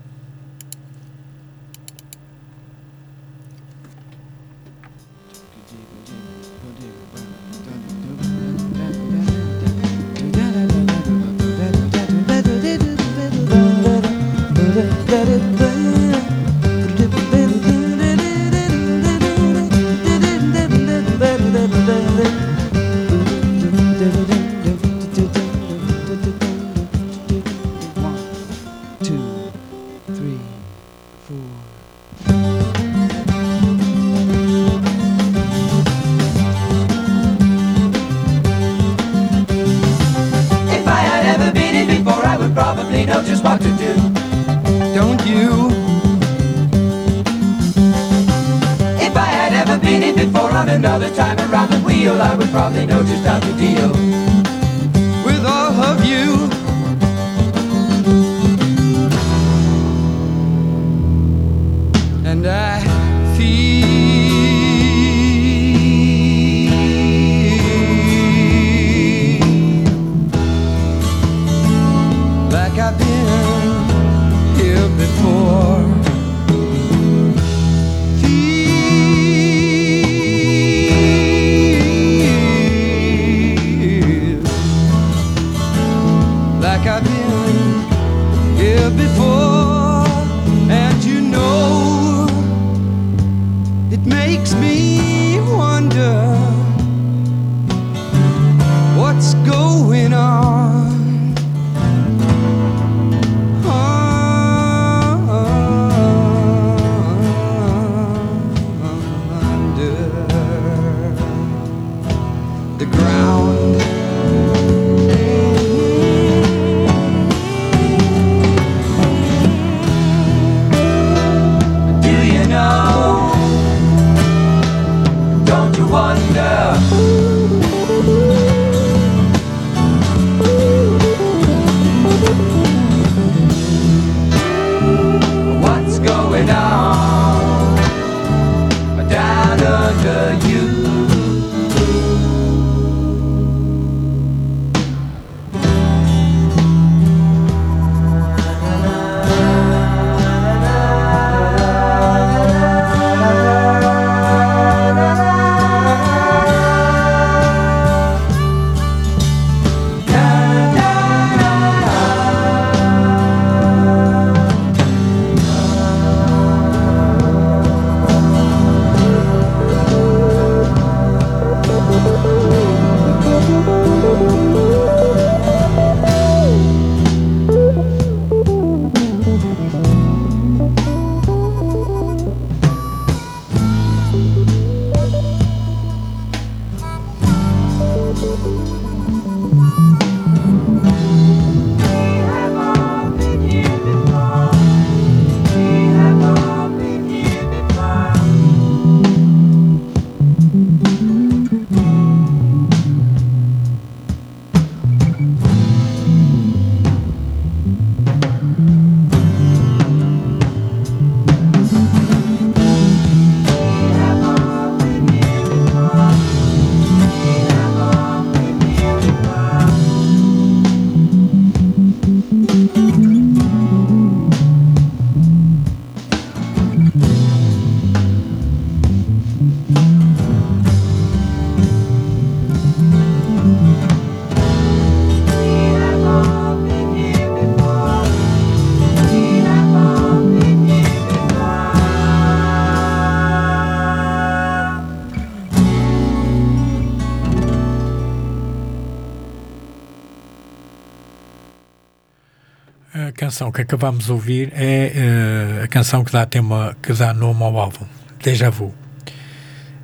Canção 253.33 253.51
que 253.51 253.61
acabamos 253.61 254.05
de 254.05 254.11
ouvir 254.11 254.53
é 254.53 254.91
eh, 254.93 255.63
a 255.63 255.67
canção 255.67 256.03
que 256.03 256.11
dá, 256.11 256.23
tema, 256.23 256.77
que 256.79 256.93
dá 256.93 257.15
nome 257.15 257.41
ao 257.41 257.57
álbum, 257.57 257.83
Deja 258.21 258.51
Vu. 258.51 258.71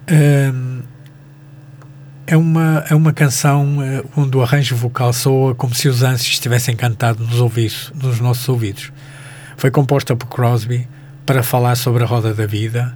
Ahm, 0.07 0.83
é, 2.27 2.37
uma, 2.37 2.85
é 2.87 2.93
uma 2.93 3.11
canção 3.11 3.81
eh, 3.81 4.03
onde 4.15 4.37
o 4.37 4.43
arranjo 4.43 4.75
vocal 4.75 5.11
soa 5.11 5.55
como 5.55 5.73
se 5.73 5.87
os 5.87 6.03
anjos 6.03 6.27
estivessem 6.27 6.75
cantados 6.75 7.27
nos, 7.27 7.39
ouvidos, 7.39 7.91
nos 7.95 8.19
nossos 8.19 8.47
ouvidos. 8.47 8.91
Foi 9.57 9.71
composta 9.71 10.15
por 10.15 10.27
Crosby 10.27 10.87
para 11.25 11.41
falar 11.41 11.75
sobre 11.75 12.03
a 12.03 12.05
roda 12.05 12.35
da 12.35 12.45
vida, 12.45 12.95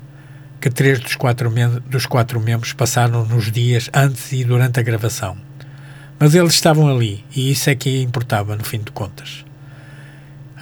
que 0.62 0.70
três 0.70 1.00
dos 1.00 1.16
quatro, 1.16 1.52
dos 1.90 2.06
quatro 2.06 2.40
membros 2.40 2.74
passaram 2.74 3.26
nos 3.26 3.52
dias 3.52 3.90
antes 3.92 4.32
e 4.32 4.44
durante 4.44 4.80
a 4.80 4.84
gravação. 4.84 5.36
Mas 6.20 6.36
eles 6.36 6.54
estavam 6.54 6.96
ali, 6.96 7.26
e 7.36 7.50
isso 7.52 7.72
é 7.72 7.76
que 7.76 8.04
importava, 8.04 8.56
no 8.56 8.64
fim 8.64 8.78
de 8.78 8.92
contas. 8.92 9.43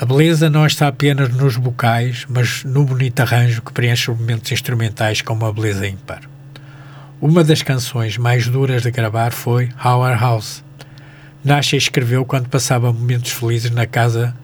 A 0.01 0.05
beleza 0.05 0.49
não 0.49 0.65
está 0.65 0.87
apenas 0.87 1.29
nos 1.29 1.55
vocais, 1.55 2.25
mas 2.27 2.63
no 2.63 2.83
bonito 2.83 3.19
arranjo 3.19 3.61
que 3.61 3.71
preenche 3.71 4.09
os 4.09 4.17
momentos 4.17 4.51
instrumentais 4.51 5.21
com 5.21 5.31
uma 5.31 5.53
beleza 5.53 5.85
ímpar. 5.87 6.21
Uma 7.21 7.43
das 7.43 7.61
canções 7.61 8.17
mais 8.17 8.47
duras 8.47 8.81
de 8.81 8.89
gravar 8.89 9.31
foi 9.31 9.69
Our 9.85 10.19
House. 10.19 10.63
Nasha 11.43 11.77
escreveu 11.77 12.25
quando 12.25 12.49
passava 12.49 12.91
momentos 12.91 13.31
felizes 13.31 13.69
na 13.69 13.85
casa 13.85 14.35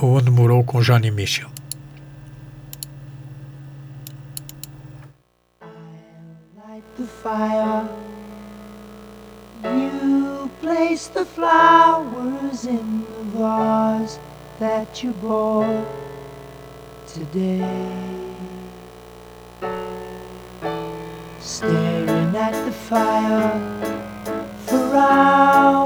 onde 0.00 0.30
morou 0.30 0.64
com 0.64 0.80
Johnny 0.80 1.10
Mitchell. 1.10 1.50
fire. 7.22 7.86
You 9.62 10.50
place 10.62 11.08
the 11.08 11.26
flowers 11.26 12.64
in 12.64 13.02
the 13.02 13.38
vase 13.38 14.18
that 14.60 15.02
you 15.02 15.12
bought 15.12 15.86
today. 17.06 17.96
Staring 21.40 22.36
at 22.36 22.52
the 22.66 22.72
fire 22.72 23.58
for 24.66 24.96
hours 24.96 25.79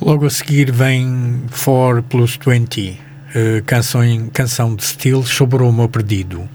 Logo 0.00 0.26
a 0.26 0.30
seguir 0.30 0.70
vem 0.72 1.42
4 1.64 2.02
plus 2.02 2.36
20, 2.36 3.00
eh, 3.34 3.62
canção, 3.64 4.02
canção 4.32 4.74
de 4.74 4.82
estilo 4.82 5.24
sobre 5.24 5.62
o 5.62 5.68
amor 5.68 5.88
perdido. 5.88 6.48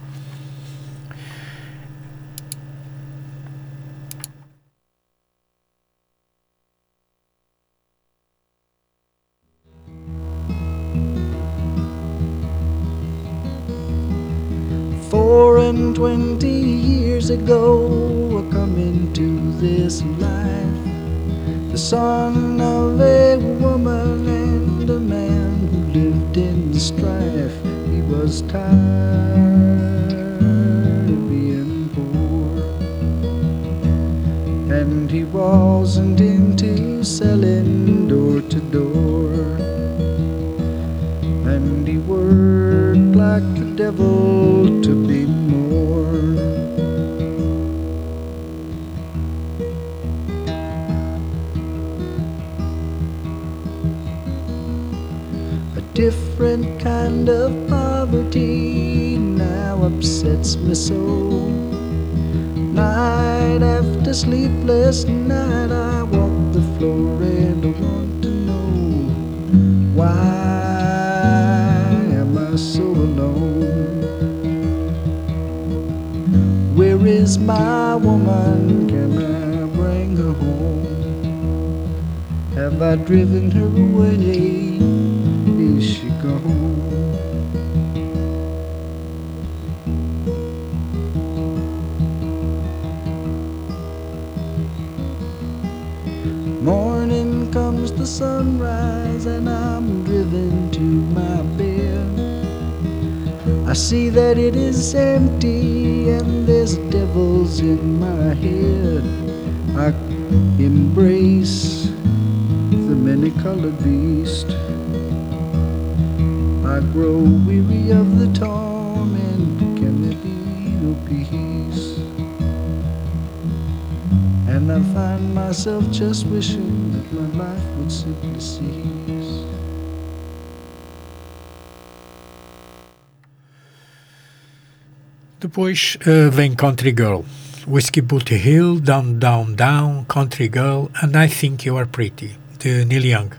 Depois 135.48 135.98
uh, 136.06 136.30
vem 136.30 136.54
Country 136.54 136.92
Girl. 136.92 137.22
Whiskey 137.66 138.02
Booty 138.02 138.36
Hill, 138.36 138.82
Down, 138.82 139.14
Down, 139.14 139.54
Down, 139.54 140.04
Country 140.04 140.52
Girl 140.54 140.90
and 141.02 141.16
I 141.16 141.30
Think 141.30 141.66
You 141.66 141.78
Are 141.78 141.88
Pretty, 141.88 142.38
de 142.60 142.84
Neil 142.84 143.06
Young. 143.06 143.30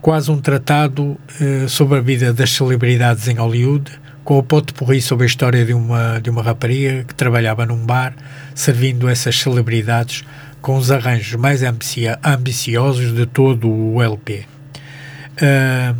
Quase 0.00 0.28
um 0.28 0.40
tratado 0.40 1.16
uh, 1.40 1.68
sobre 1.68 1.98
a 1.98 2.00
vida 2.00 2.32
das 2.32 2.50
celebridades 2.50 3.28
em 3.28 3.36
Hollywood, 3.36 3.92
com 4.24 4.38
o 4.38 4.42
pote 4.42 4.74
porri 4.74 5.00
sobre 5.00 5.22
a 5.22 5.28
história 5.28 5.64
de 5.64 5.72
uma, 5.72 6.18
de 6.18 6.30
uma 6.30 6.42
rapariga 6.42 7.04
que 7.04 7.14
trabalhava 7.14 7.64
num 7.64 7.86
bar, 7.86 8.12
servindo 8.52 9.08
essas 9.08 9.38
celebridades 9.38 10.24
com 10.60 10.76
os 10.76 10.90
arranjos 10.90 11.36
mais 11.36 11.62
ambiciosos 11.62 13.14
de 13.14 13.24
todo 13.24 13.70
o 13.70 14.02
LP. 14.02 14.40
Uh, 14.40 14.44
eh, 15.40 15.94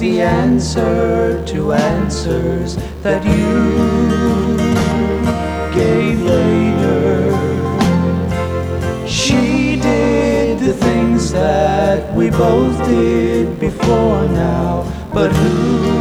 the 0.00 0.22
answer 0.22 1.44
to 1.44 1.74
answers 1.74 2.76
that 3.02 3.22
you 3.22 4.56
gave 5.78 6.22
later. 6.22 7.36
She 9.06 9.76
did 9.76 10.58
the 10.58 10.72
things 10.72 11.32
that 11.32 12.14
we 12.14 12.30
both 12.30 12.78
did 12.86 13.60
before 13.60 14.26
now, 14.28 14.90
but 15.12 15.30
who? 15.32 15.99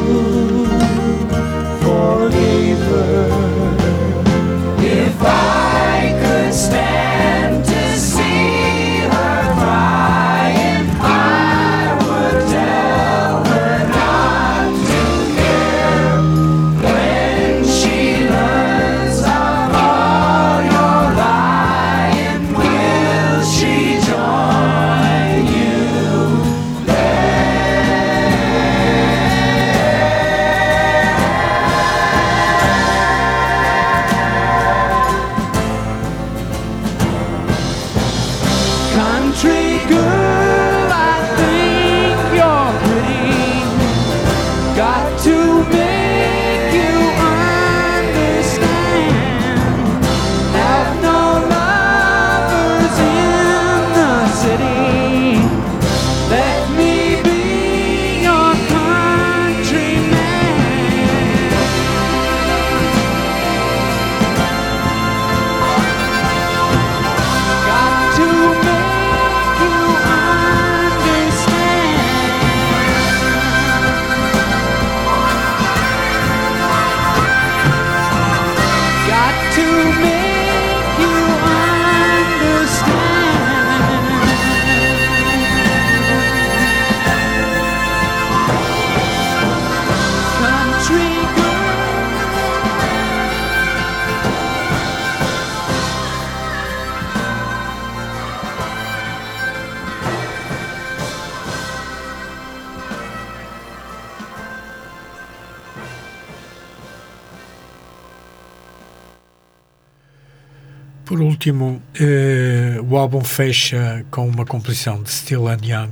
Álbum 113.10 113.22
fecha 113.22 114.06
com 114.11 114.27
uma 114.27 114.45
composição 114.45 115.02
de 115.02 115.10
Still 115.10 115.48
and 115.48 115.57
Young, 115.64 115.90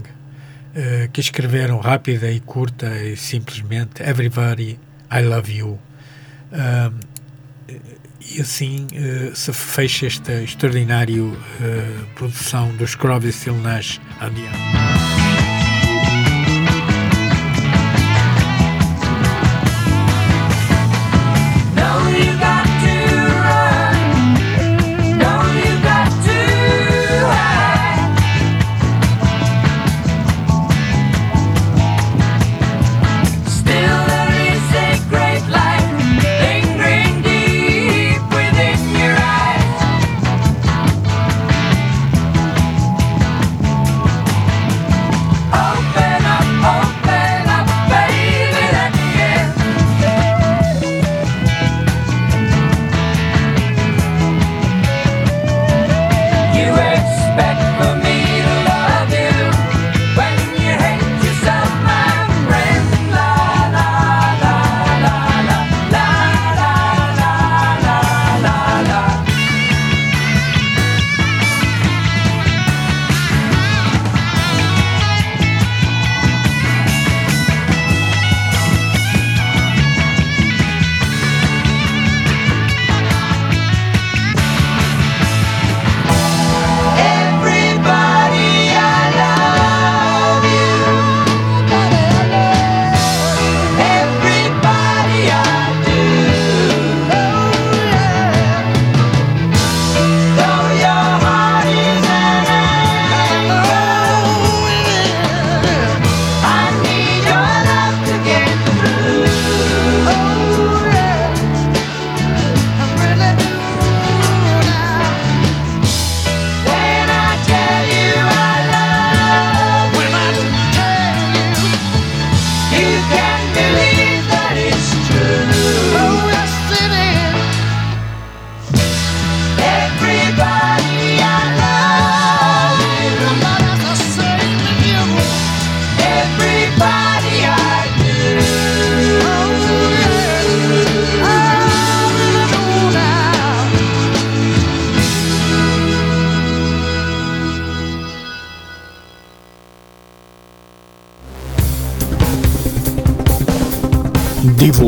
eh, 0.76 1.10
que 1.11 1.19
escreveram 1.19 1.80
rápida 1.80 2.30
e 2.31 2.39
curta 2.39 2.85
e 2.85 3.18
simplesmente 3.18 4.03
Everybody, 4.03 4.80
I 5.11 5.22
Love 5.23 5.52
You. 5.52 5.80
Um, 6.52 6.99
e 8.22 8.39
assim 8.39 8.85
eh, 8.94 9.31
se 9.34 9.52
fecha 9.52 10.06
esta 10.06 10.44
extraordinária 10.44 11.23
eh, 11.60 12.06
produção 12.14 12.72
dos 12.76 12.94
Crosby, 12.94 13.31
Still 13.31 13.56
Nash 13.56 13.99
and 14.22 14.38
Young. 14.38 14.77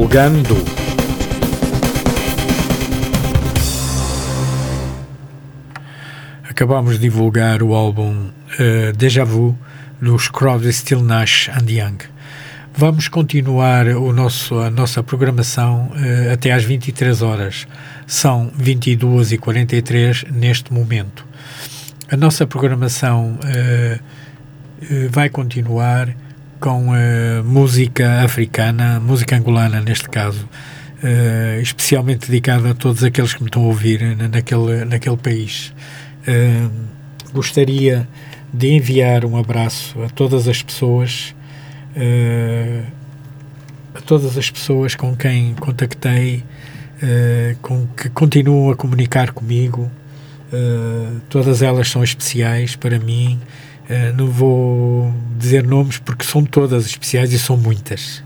Divulgando. 0.09 0.55
Acabamos 6.49 6.93
de 6.93 6.99
divulgar 6.99 7.61
o 7.61 7.75
álbum 7.75 8.29
eh, 8.57 8.91
Deja 8.97 9.23
Vu 9.23 9.55
dos 10.01 10.27
Crosby, 10.27 10.73
Still 10.73 11.03
Nash 11.03 11.49
and 11.49 11.69
Young. 11.69 11.97
Vamos 12.75 13.07
continuar 13.07 13.87
o 13.87 14.11
nosso, 14.11 14.57
a 14.57 14.71
nossa 14.71 15.03
programação 15.03 15.91
eh, 15.95 16.31
até 16.33 16.53
às 16.53 16.63
23 16.63 17.21
horas. 17.21 17.67
São 18.07 18.51
22 18.55 19.33
e 19.33 19.37
43 19.37 20.25
neste 20.31 20.73
momento. 20.73 21.23
A 22.11 22.17
nossa 22.17 22.47
programação 22.47 23.37
eh, 23.45 23.99
vai 25.11 25.29
continuar 25.29 26.15
com 26.59 26.93
eh, 26.95 27.41
música 27.43 28.21
africana, 28.23 28.99
música 28.99 29.35
angolana 29.37 29.79
neste 29.81 30.09
caso, 30.09 30.47
eh, 31.03 31.59
especialmente 31.61 32.27
dedicada 32.29 32.71
a 32.71 32.73
todos 32.73 33.03
aqueles 33.03 33.33
que 33.33 33.41
me 33.41 33.47
estão 33.47 33.63
a 33.63 33.67
ouvir 33.67 34.01
na- 34.17 34.27
naquele, 34.27 34.83
naquele 34.85 35.17
país. 35.17 35.73
Eh, 36.27 36.67
gostaria 37.33 38.07
de 38.53 38.67
enviar 38.73 39.23
um 39.25 39.37
abraço 39.37 40.01
a 40.03 40.09
todas 40.09 40.47
as 40.47 40.61
pessoas, 40.61 41.33
eh, 41.95 42.83
a 43.95 44.01
todas 44.01 44.37
as 44.37 44.49
pessoas 44.49 44.95
com 44.95 45.15
quem 45.15 45.53
contactei, 45.55 46.43
eh, 47.01 47.55
com 47.61 47.87
que 47.95 48.09
continuam 48.09 48.71
a 48.71 48.75
comunicar 48.75 49.31
comigo. 49.31 49.89
Eh, 50.51 51.11
todas 51.29 51.61
elas 51.61 51.87
são 51.89 52.03
especiais 52.03 52.75
para 52.75 52.99
mim. 52.99 53.39
Eh, 53.89 54.11
não 54.11 54.27
vou 54.27 55.11
dizer 55.35 55.63
nomes 55.63 55.97
porque 55.97 56.23
são 56.23 56.45
todas 56.45 56.85
especiais 56.85 57.33
e 57.33 57.39
são 57.39 57.57
muitas. 57.57 58.23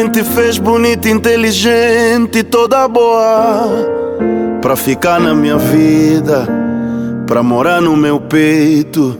Também 0.00 0.08
te 0.08 0.24
fez 0.24 0.58
bonita, 0.58 1.08
inteligente 1.08 2.38
e 2.38 2.42
toda 2.42 2.88
boa. 2.88 3.68
Pra 4.62 4.74
ficar 4.74 5.20
na 5.20 5.34
minha 5.34 5.58
vida, 5.58 6.48
pra 7.26 7.42
morar 7.42 7.80
no 7.80 7.96
meu 7.96 8.18
peito, 8.18 9.18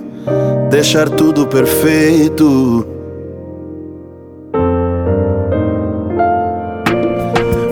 deixar 0.70 1.08
tudo 1.08 1.46
perfeito. 1.46 2.86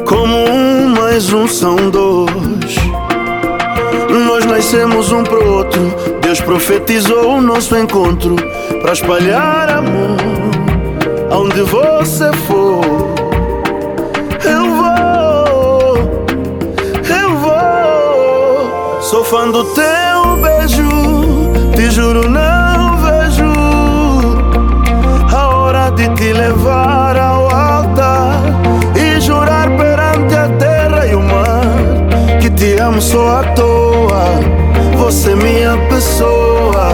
Como 0.05 0.37
um 0.37 0.89
mais 0.89 1.33
um 1.33 1.47
são 1.47 1.77
dois. 1.91 2.77
Nós 4.27 4.45
nascemos 4.45 5.13
um 5.13 5.23
pro 5.23 5.51
outro. 5.51 5.95
Deus 6.21 6.41
profetizou 6.41 7.37
o 7.37 7.41
nosso 7.41 7.77
encontro 7.77 8.37
para 8.83 8.93
espalhar 8.93 9.71
amor 9.71 10.19
aonde 11.31 11.63
você 11.63 12.33
for. 12.47 12.98
Fã 19.29 19.51
do 19.51 19.63
teu 19.63 20.37
beijo, 20.41 20.89
te 21.77 21.91
juro 21.91 22.31
não 22.31 22.97
vejo 22.97 23.45
a 25.37 25.49
hora 25.49 25.91
de 25.91 26.09
te 26.15 26.33
levar 26.33 27.15
ao 27.19 27.55
altar 27.55 28.41
e 28.97 29.21
jurar 29.21 29.69
perante 29.77 30.35
a 30.35 30.49
terra 30.57 31.07
e 31.07 31.15
o 31.15 31.21
mar 31.21 32.41
que 32.41 32.49
te 32.49 32.79
amo 32.79 33.03
só 33.03 33.41
à 33.41 33.43
toa. 33.53 34.25
Você 34.97 35.33
é 35.33 35.37
minha 35.37 35.77
pessoa, 35.89 36.89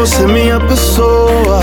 você 0.00 0.26
minha 0.26 0.58
pessoa. 0.60 1.60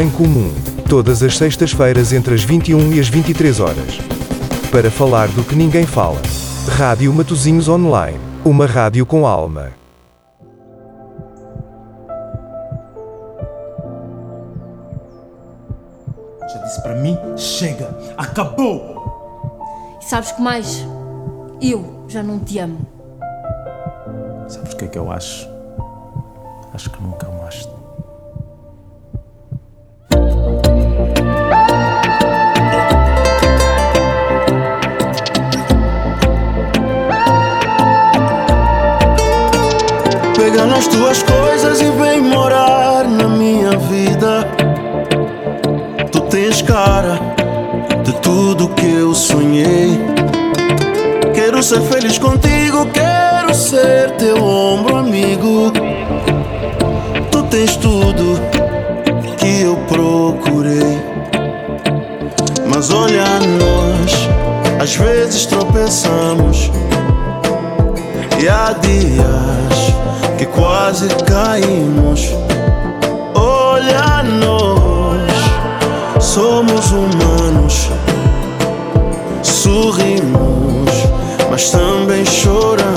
em 0.00 0.10
comum, 0.10 0.50
todas 0.88 1.22
as 1.22 1.36
sextas-feiras 1.36 2.12
entre 2.12 2.34
as 2.34 2.42
21 2.42 2.92
e 2.92 3.00
as 3.00 3.08
23 3.08 3.60
horas. 3.60 3.98
Para 4.70 4.90
falar 4.90 5.28
do 5.28 5.44
que 5.44 5.54
ninguém 5.54 5.84
fala. 5.84 6.20
Rádio 6.76 7.12
Matozinhos 7.12 7.68
Online, 7.68 8.18
uma 8.44 8.66
rádio 8.66 9.04
com 9.04 9.26
alma. 9.26 9.72
Já 16.40 16.58
disse 16.64 16.82
para 16.82 16.94
mim, 16.96 17.18
chega, 17.36 17.96
acabou. 18.16 19.98
E 20.00 20.04
sabes 20.04 20.32
que 20.32 20.40
mais? 20.40 20.86
Eu 21.60 22.04
já 22.08 22.22
não 22.22 22.38
te 22.38 22.58
amo. 22.58 22.99
E 68.38 68.48
há 68.48 68.72
dias 68.72 69.94
que 70.36 70.46
quase 70.46 71.08
caímos. 71.24 72.28
Olha-nos, 73.34 74.62
somos 76.20 76.90
humanos. 76.92 77.90
Sorrimos, 79.42 80.90
mas 81.50 81.70
também 81.70 82.24
choramos. 82.24 82.89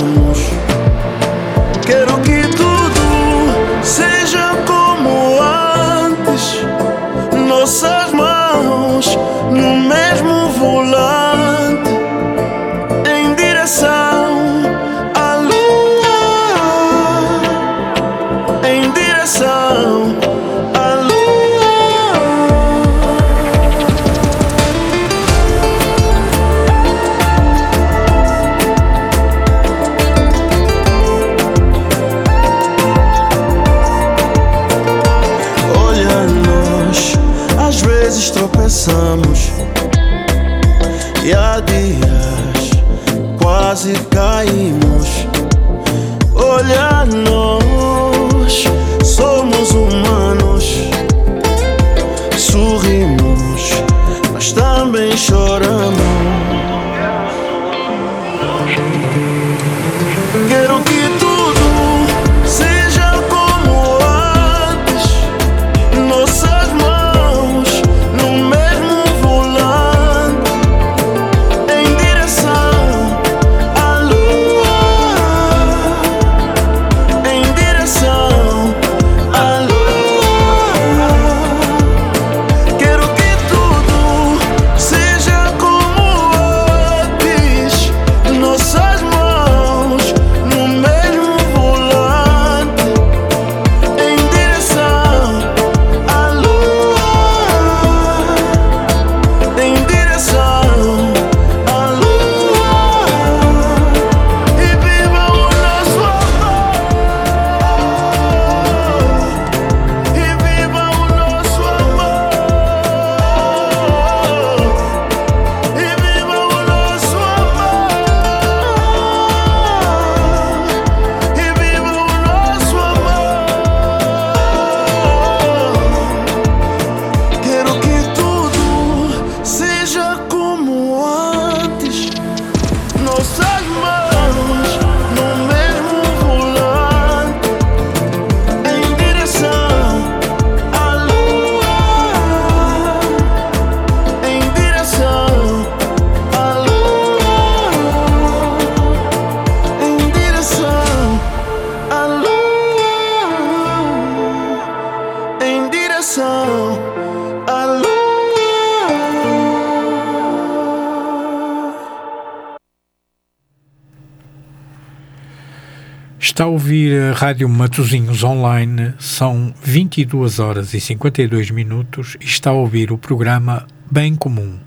Está 166.34 166.46
a 166.46 166.48
ouvir 166.48 167.00
a 167.00 167.14
Rádio 167.14 167.48
Matozinhos 167.48 168.24
Online, 168.24 168.96
são 168.98 169.54
22 169.62 170.40
horas 170.40 170.74
e 170.74 170.82
52 170.82 171.52
minutos 171.52 172.18
e 172.20 172.26
está 172.26 172.50
a 172.50 172.54
ouvir 172.54 172.92
o 172.92 172.98
programa 172.98 173.68
Bem 173.92 174.16
Comum, 174.16 174.58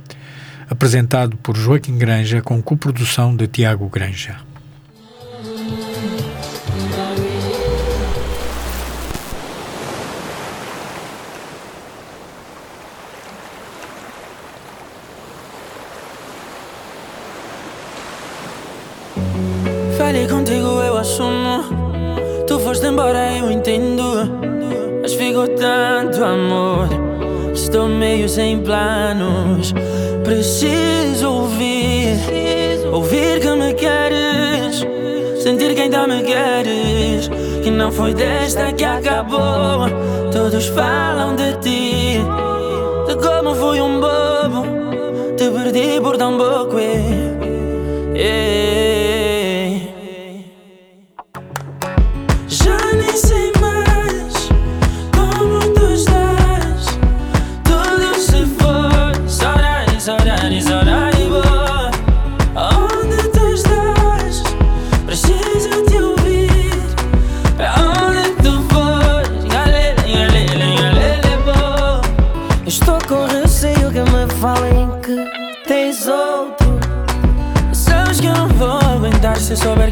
apresentado 0.71 1.37
por 1.39 1.57
Joaquim 1.57 1.99
Granja 1.99 2.41
com 2.41 2.63
coprodução 2.63 3.35
de 3.35 3.49
Tiago 3.49 3.89
Granja. 3.89 4.37
não 37.77 37.93
foi 37.93 38.15
desta 38.15 38.73
que 38.73 38.85
acabou. 38.85 39.87
Todos 40.33 40.67
falam 40.69 41.37
de 41.37 41.53
ti, 41.59 42.19
de 43.07 43.15
como 43.17 43.55
fui 43.55 43.81
um 43.81 44.01
bobo. 44.01 44.67
Te 45.37 45.51
perdi 45.51 46.01
por 46.01 46.17
tão 46.17 46.37
pouco. 46.39 46.79
Yeah. 46.79 48.66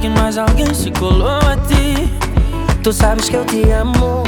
que 0.04 0.08
mais 0.10 0.36
alguém 0.36 0.74
se 0.74 0.90
colou 0.90 1.38
a 1.38 1.56
ti. 1.66 2.12
Tu 2.82 2.92
sabes 2.92 3.26
que 3.26 3.36
eu 3.36 3.44
te 3.46 3.70
amo. 3.70 4.22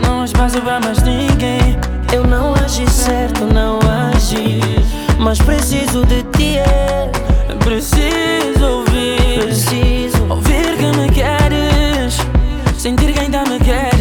Não 0.00 0.22
as 0.22 0.30
espaço 0.30 0.60
pra 0.60 0.78
mais 0.78 1.02
ninguém. 1.02 1.76
Eu 2.12 2.24
não 2.24 2.54
agi 2.54 2.88
certo, 2.88 3.46
não 3.52 3.80
agi. 3.80 4.60
Mas 5.18 5.40
preciso 5.40 6.06
de 6.06 6.22
ti, 6.38 6.58
é. 6.58 7.10
Preciso 7.64 8.64
ouvir. 8.64 9.46
Preciso 9.46 10.24
ouvir 10.28 10.76
que 10.76 10.96
me 10.96 11.10
queres. 11.10 12.18
Sentir 12.78 13.12
que 13.12 13.18
ainda 13.18 13.42
me 13.42 13.58
queres. 13.58 13.95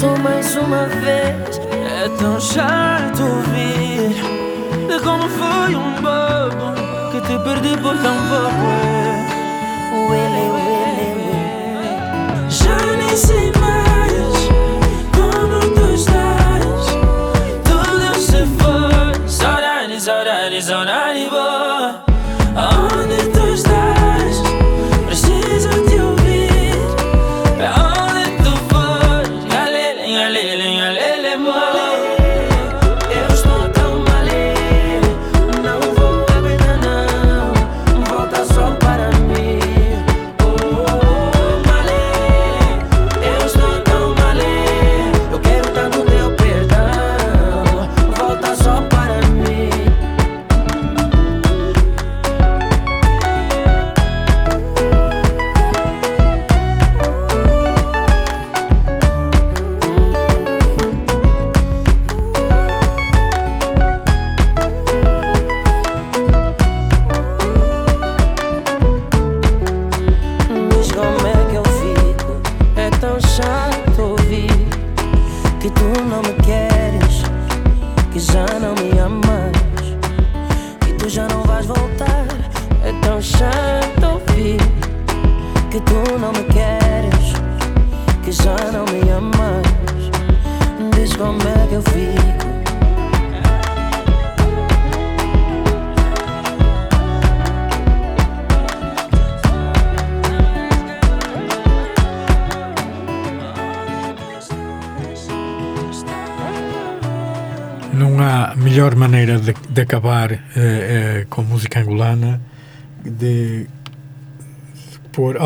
isso 0.00 0.16
mais 0.22 0.56
uma 0.56 0.86
vez. 0.86 1.60
É 1.70 2.08
tão 2.18 2.40
chato 2.40 3.22
ouvir 3.22 4.14
de 4.88 4.98
como 5.04 5.28
foi 5.28 5.74
um 5.74 5.92
bobo 5.96 6.72
que 7.12 7.20
te 7.20 7.38
perdi 7.44 7.76
por 7.76 7.94
tão 7.98 8.16
pouco. 8.30 8.66
Willy, 10.08 10.46
Willy, 10.56 11.10
Willy. 11.20 11.92
Já 12.48 12.78
nem 12.96 13.14
sei 13.14 13.52
mais 13.60 14.48
como 15.14 15.60
tu 15.74 15.94
estás. 15.94 16.86
Tudo 17.64 18.14
se 18.18 18.46
foi. 18.58 19.28
Saudades, 19.28 20.02
saudades, 20.02 20.64
saudades. 20.64 21.09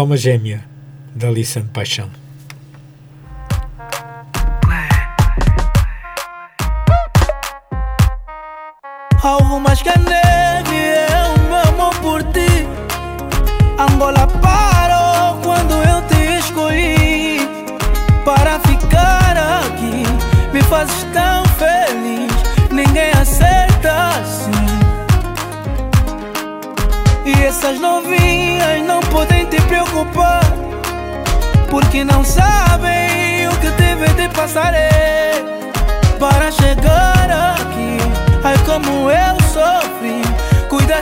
Alma 0.05 0.19
Gêmea, 0.19 0.63
da 1.17 1.29
Alissandra 1.29 1.71
Paixão. 1.73 2.11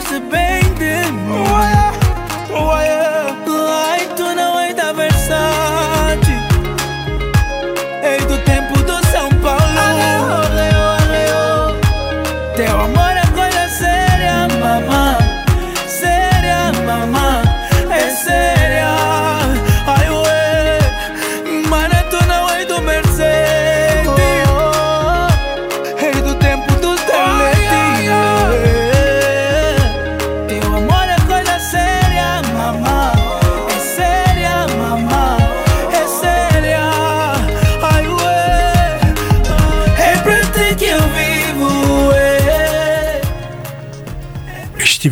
Cuidaste 0.02 0.20
bem 0.30 0.61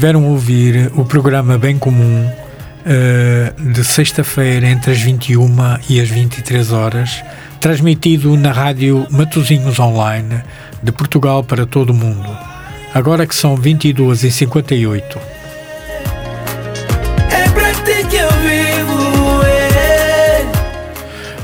Estiveram 0.01 0.24
a 0.24 0.28
ouvir 0.28 0.90
o 0.97 1.05
programa 1.05 1.59
Bem 1.59 1.77
Comum 1.78 2.27
eh, 2.86 3.52
de 3.59 3.85
sexta-feira 3.85 4.66
entre 4.66 4.93
as 4.93 4.98
21 4.98 5.55
e 5.90 6.01
as 6.01 6.09
23 6.09 6.72
horas, 6.72 7.22
transmitido 7.60 8.35
na 8.35 8.51
rádio 8.51 9.06
Matosinhos 9.10 9.78
Online 9.78 10.40
de 10.82 10.90
Portugal 10.90 11.44
para 11.44 11.66
todo 11.66 11.90
o 11.90 11.94
mundo. 11.94 12.35
Agora 12.94 13.27
que 13.27 13.36
são 13.36 13.56
22 13.56 14.24
e 14.24 14.31
58 14.31 15.18
É 17.31 17.51
pra 17.51 17.70
ti 17.74 18.09
que 18.09 18.16
eu 18.16 18.31
vivo, 18.40 19.43
é. 19.44 20.47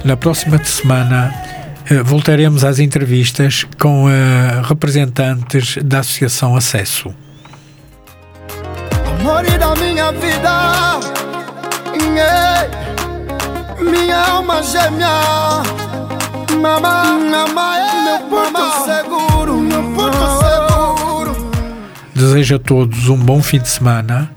Na 0.02 0.16
próxima 0.16 0.58
semana 0.64 1.30
eh, 1.90 2.02
voltaremos 2.02 2.64
às 2.64 2.78
entrevistas 2.78 3.66
com 3.78 4.08
eh, 4.08 4.62
representantes 4.64 5.76
da 5.84 5.98
Associação 5.98 6.56
Acesso. 6.56 7.14
Amor 9.28 9.44
da 9.58 9.74
minha 9.74 10.12
vida, 10.12 11.00
minha 13.80 14.24
alma 14.24 14.62
gêmea, 14.62 15.08
mamá, 16.62 17.06
mamá 17.06 17.76
é 17.76 18.04
meu 18.04 18.28
porto 18.28 18.84
seguro, 18.84 19.58
meu 19.58 19.82
porto 19.94 20.16
seguro. 20.38 21.50
Desejo 22.14 22.54
a 22.54 22.58
todos 22.60 23.08
um 23.08 23.16
bom 23.16 23.42
fim 23.42 23.58
de 23.58 23.68
semana 23.68 24.30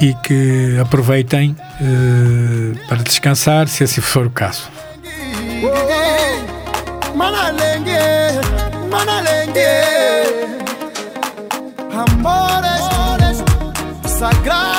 e 0.00 0.12
que 0.24 0.76
aproveitem 0.82 1.56
eh, 1.80 2.76
para 2.88 3.04
descansar, 3.04 3.68
se 3.68 3.84
assim 3.84 4.00
for 4.00 4.26
o 4.26 4.30
caso. 4.30 4.68
Manalenge, 7.14 7.92
manalenge, 8.90 9.99
sagrados, 14.20 14.69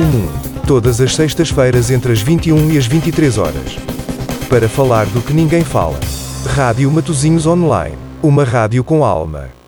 comum. 0.00 0.26
Todas 0.66 0.98
as 1.00 1.14
sextas-feiras 1.14 1.90
entre 1.90 2.12
as 2.12 2.22
21 2.22 2.70
e 2.70 2.78
as 2.78 2.86
23 2.86 3.36
horas. 3.36 3.76
Para 4.48 4.66
falar 4.66 5.04
do 5.06 5.20
que 5.20 5.34
ninguém 5.34 5.62
fala. 5.62 6.00
Rádio 6.54 6.90
Matozinhos 6.90 7.46
Online. 7.46 7.98
Uma 8.22 8.44
rádio 8.44 8.82
com 8.82 9.04
alma. 9.04 9.59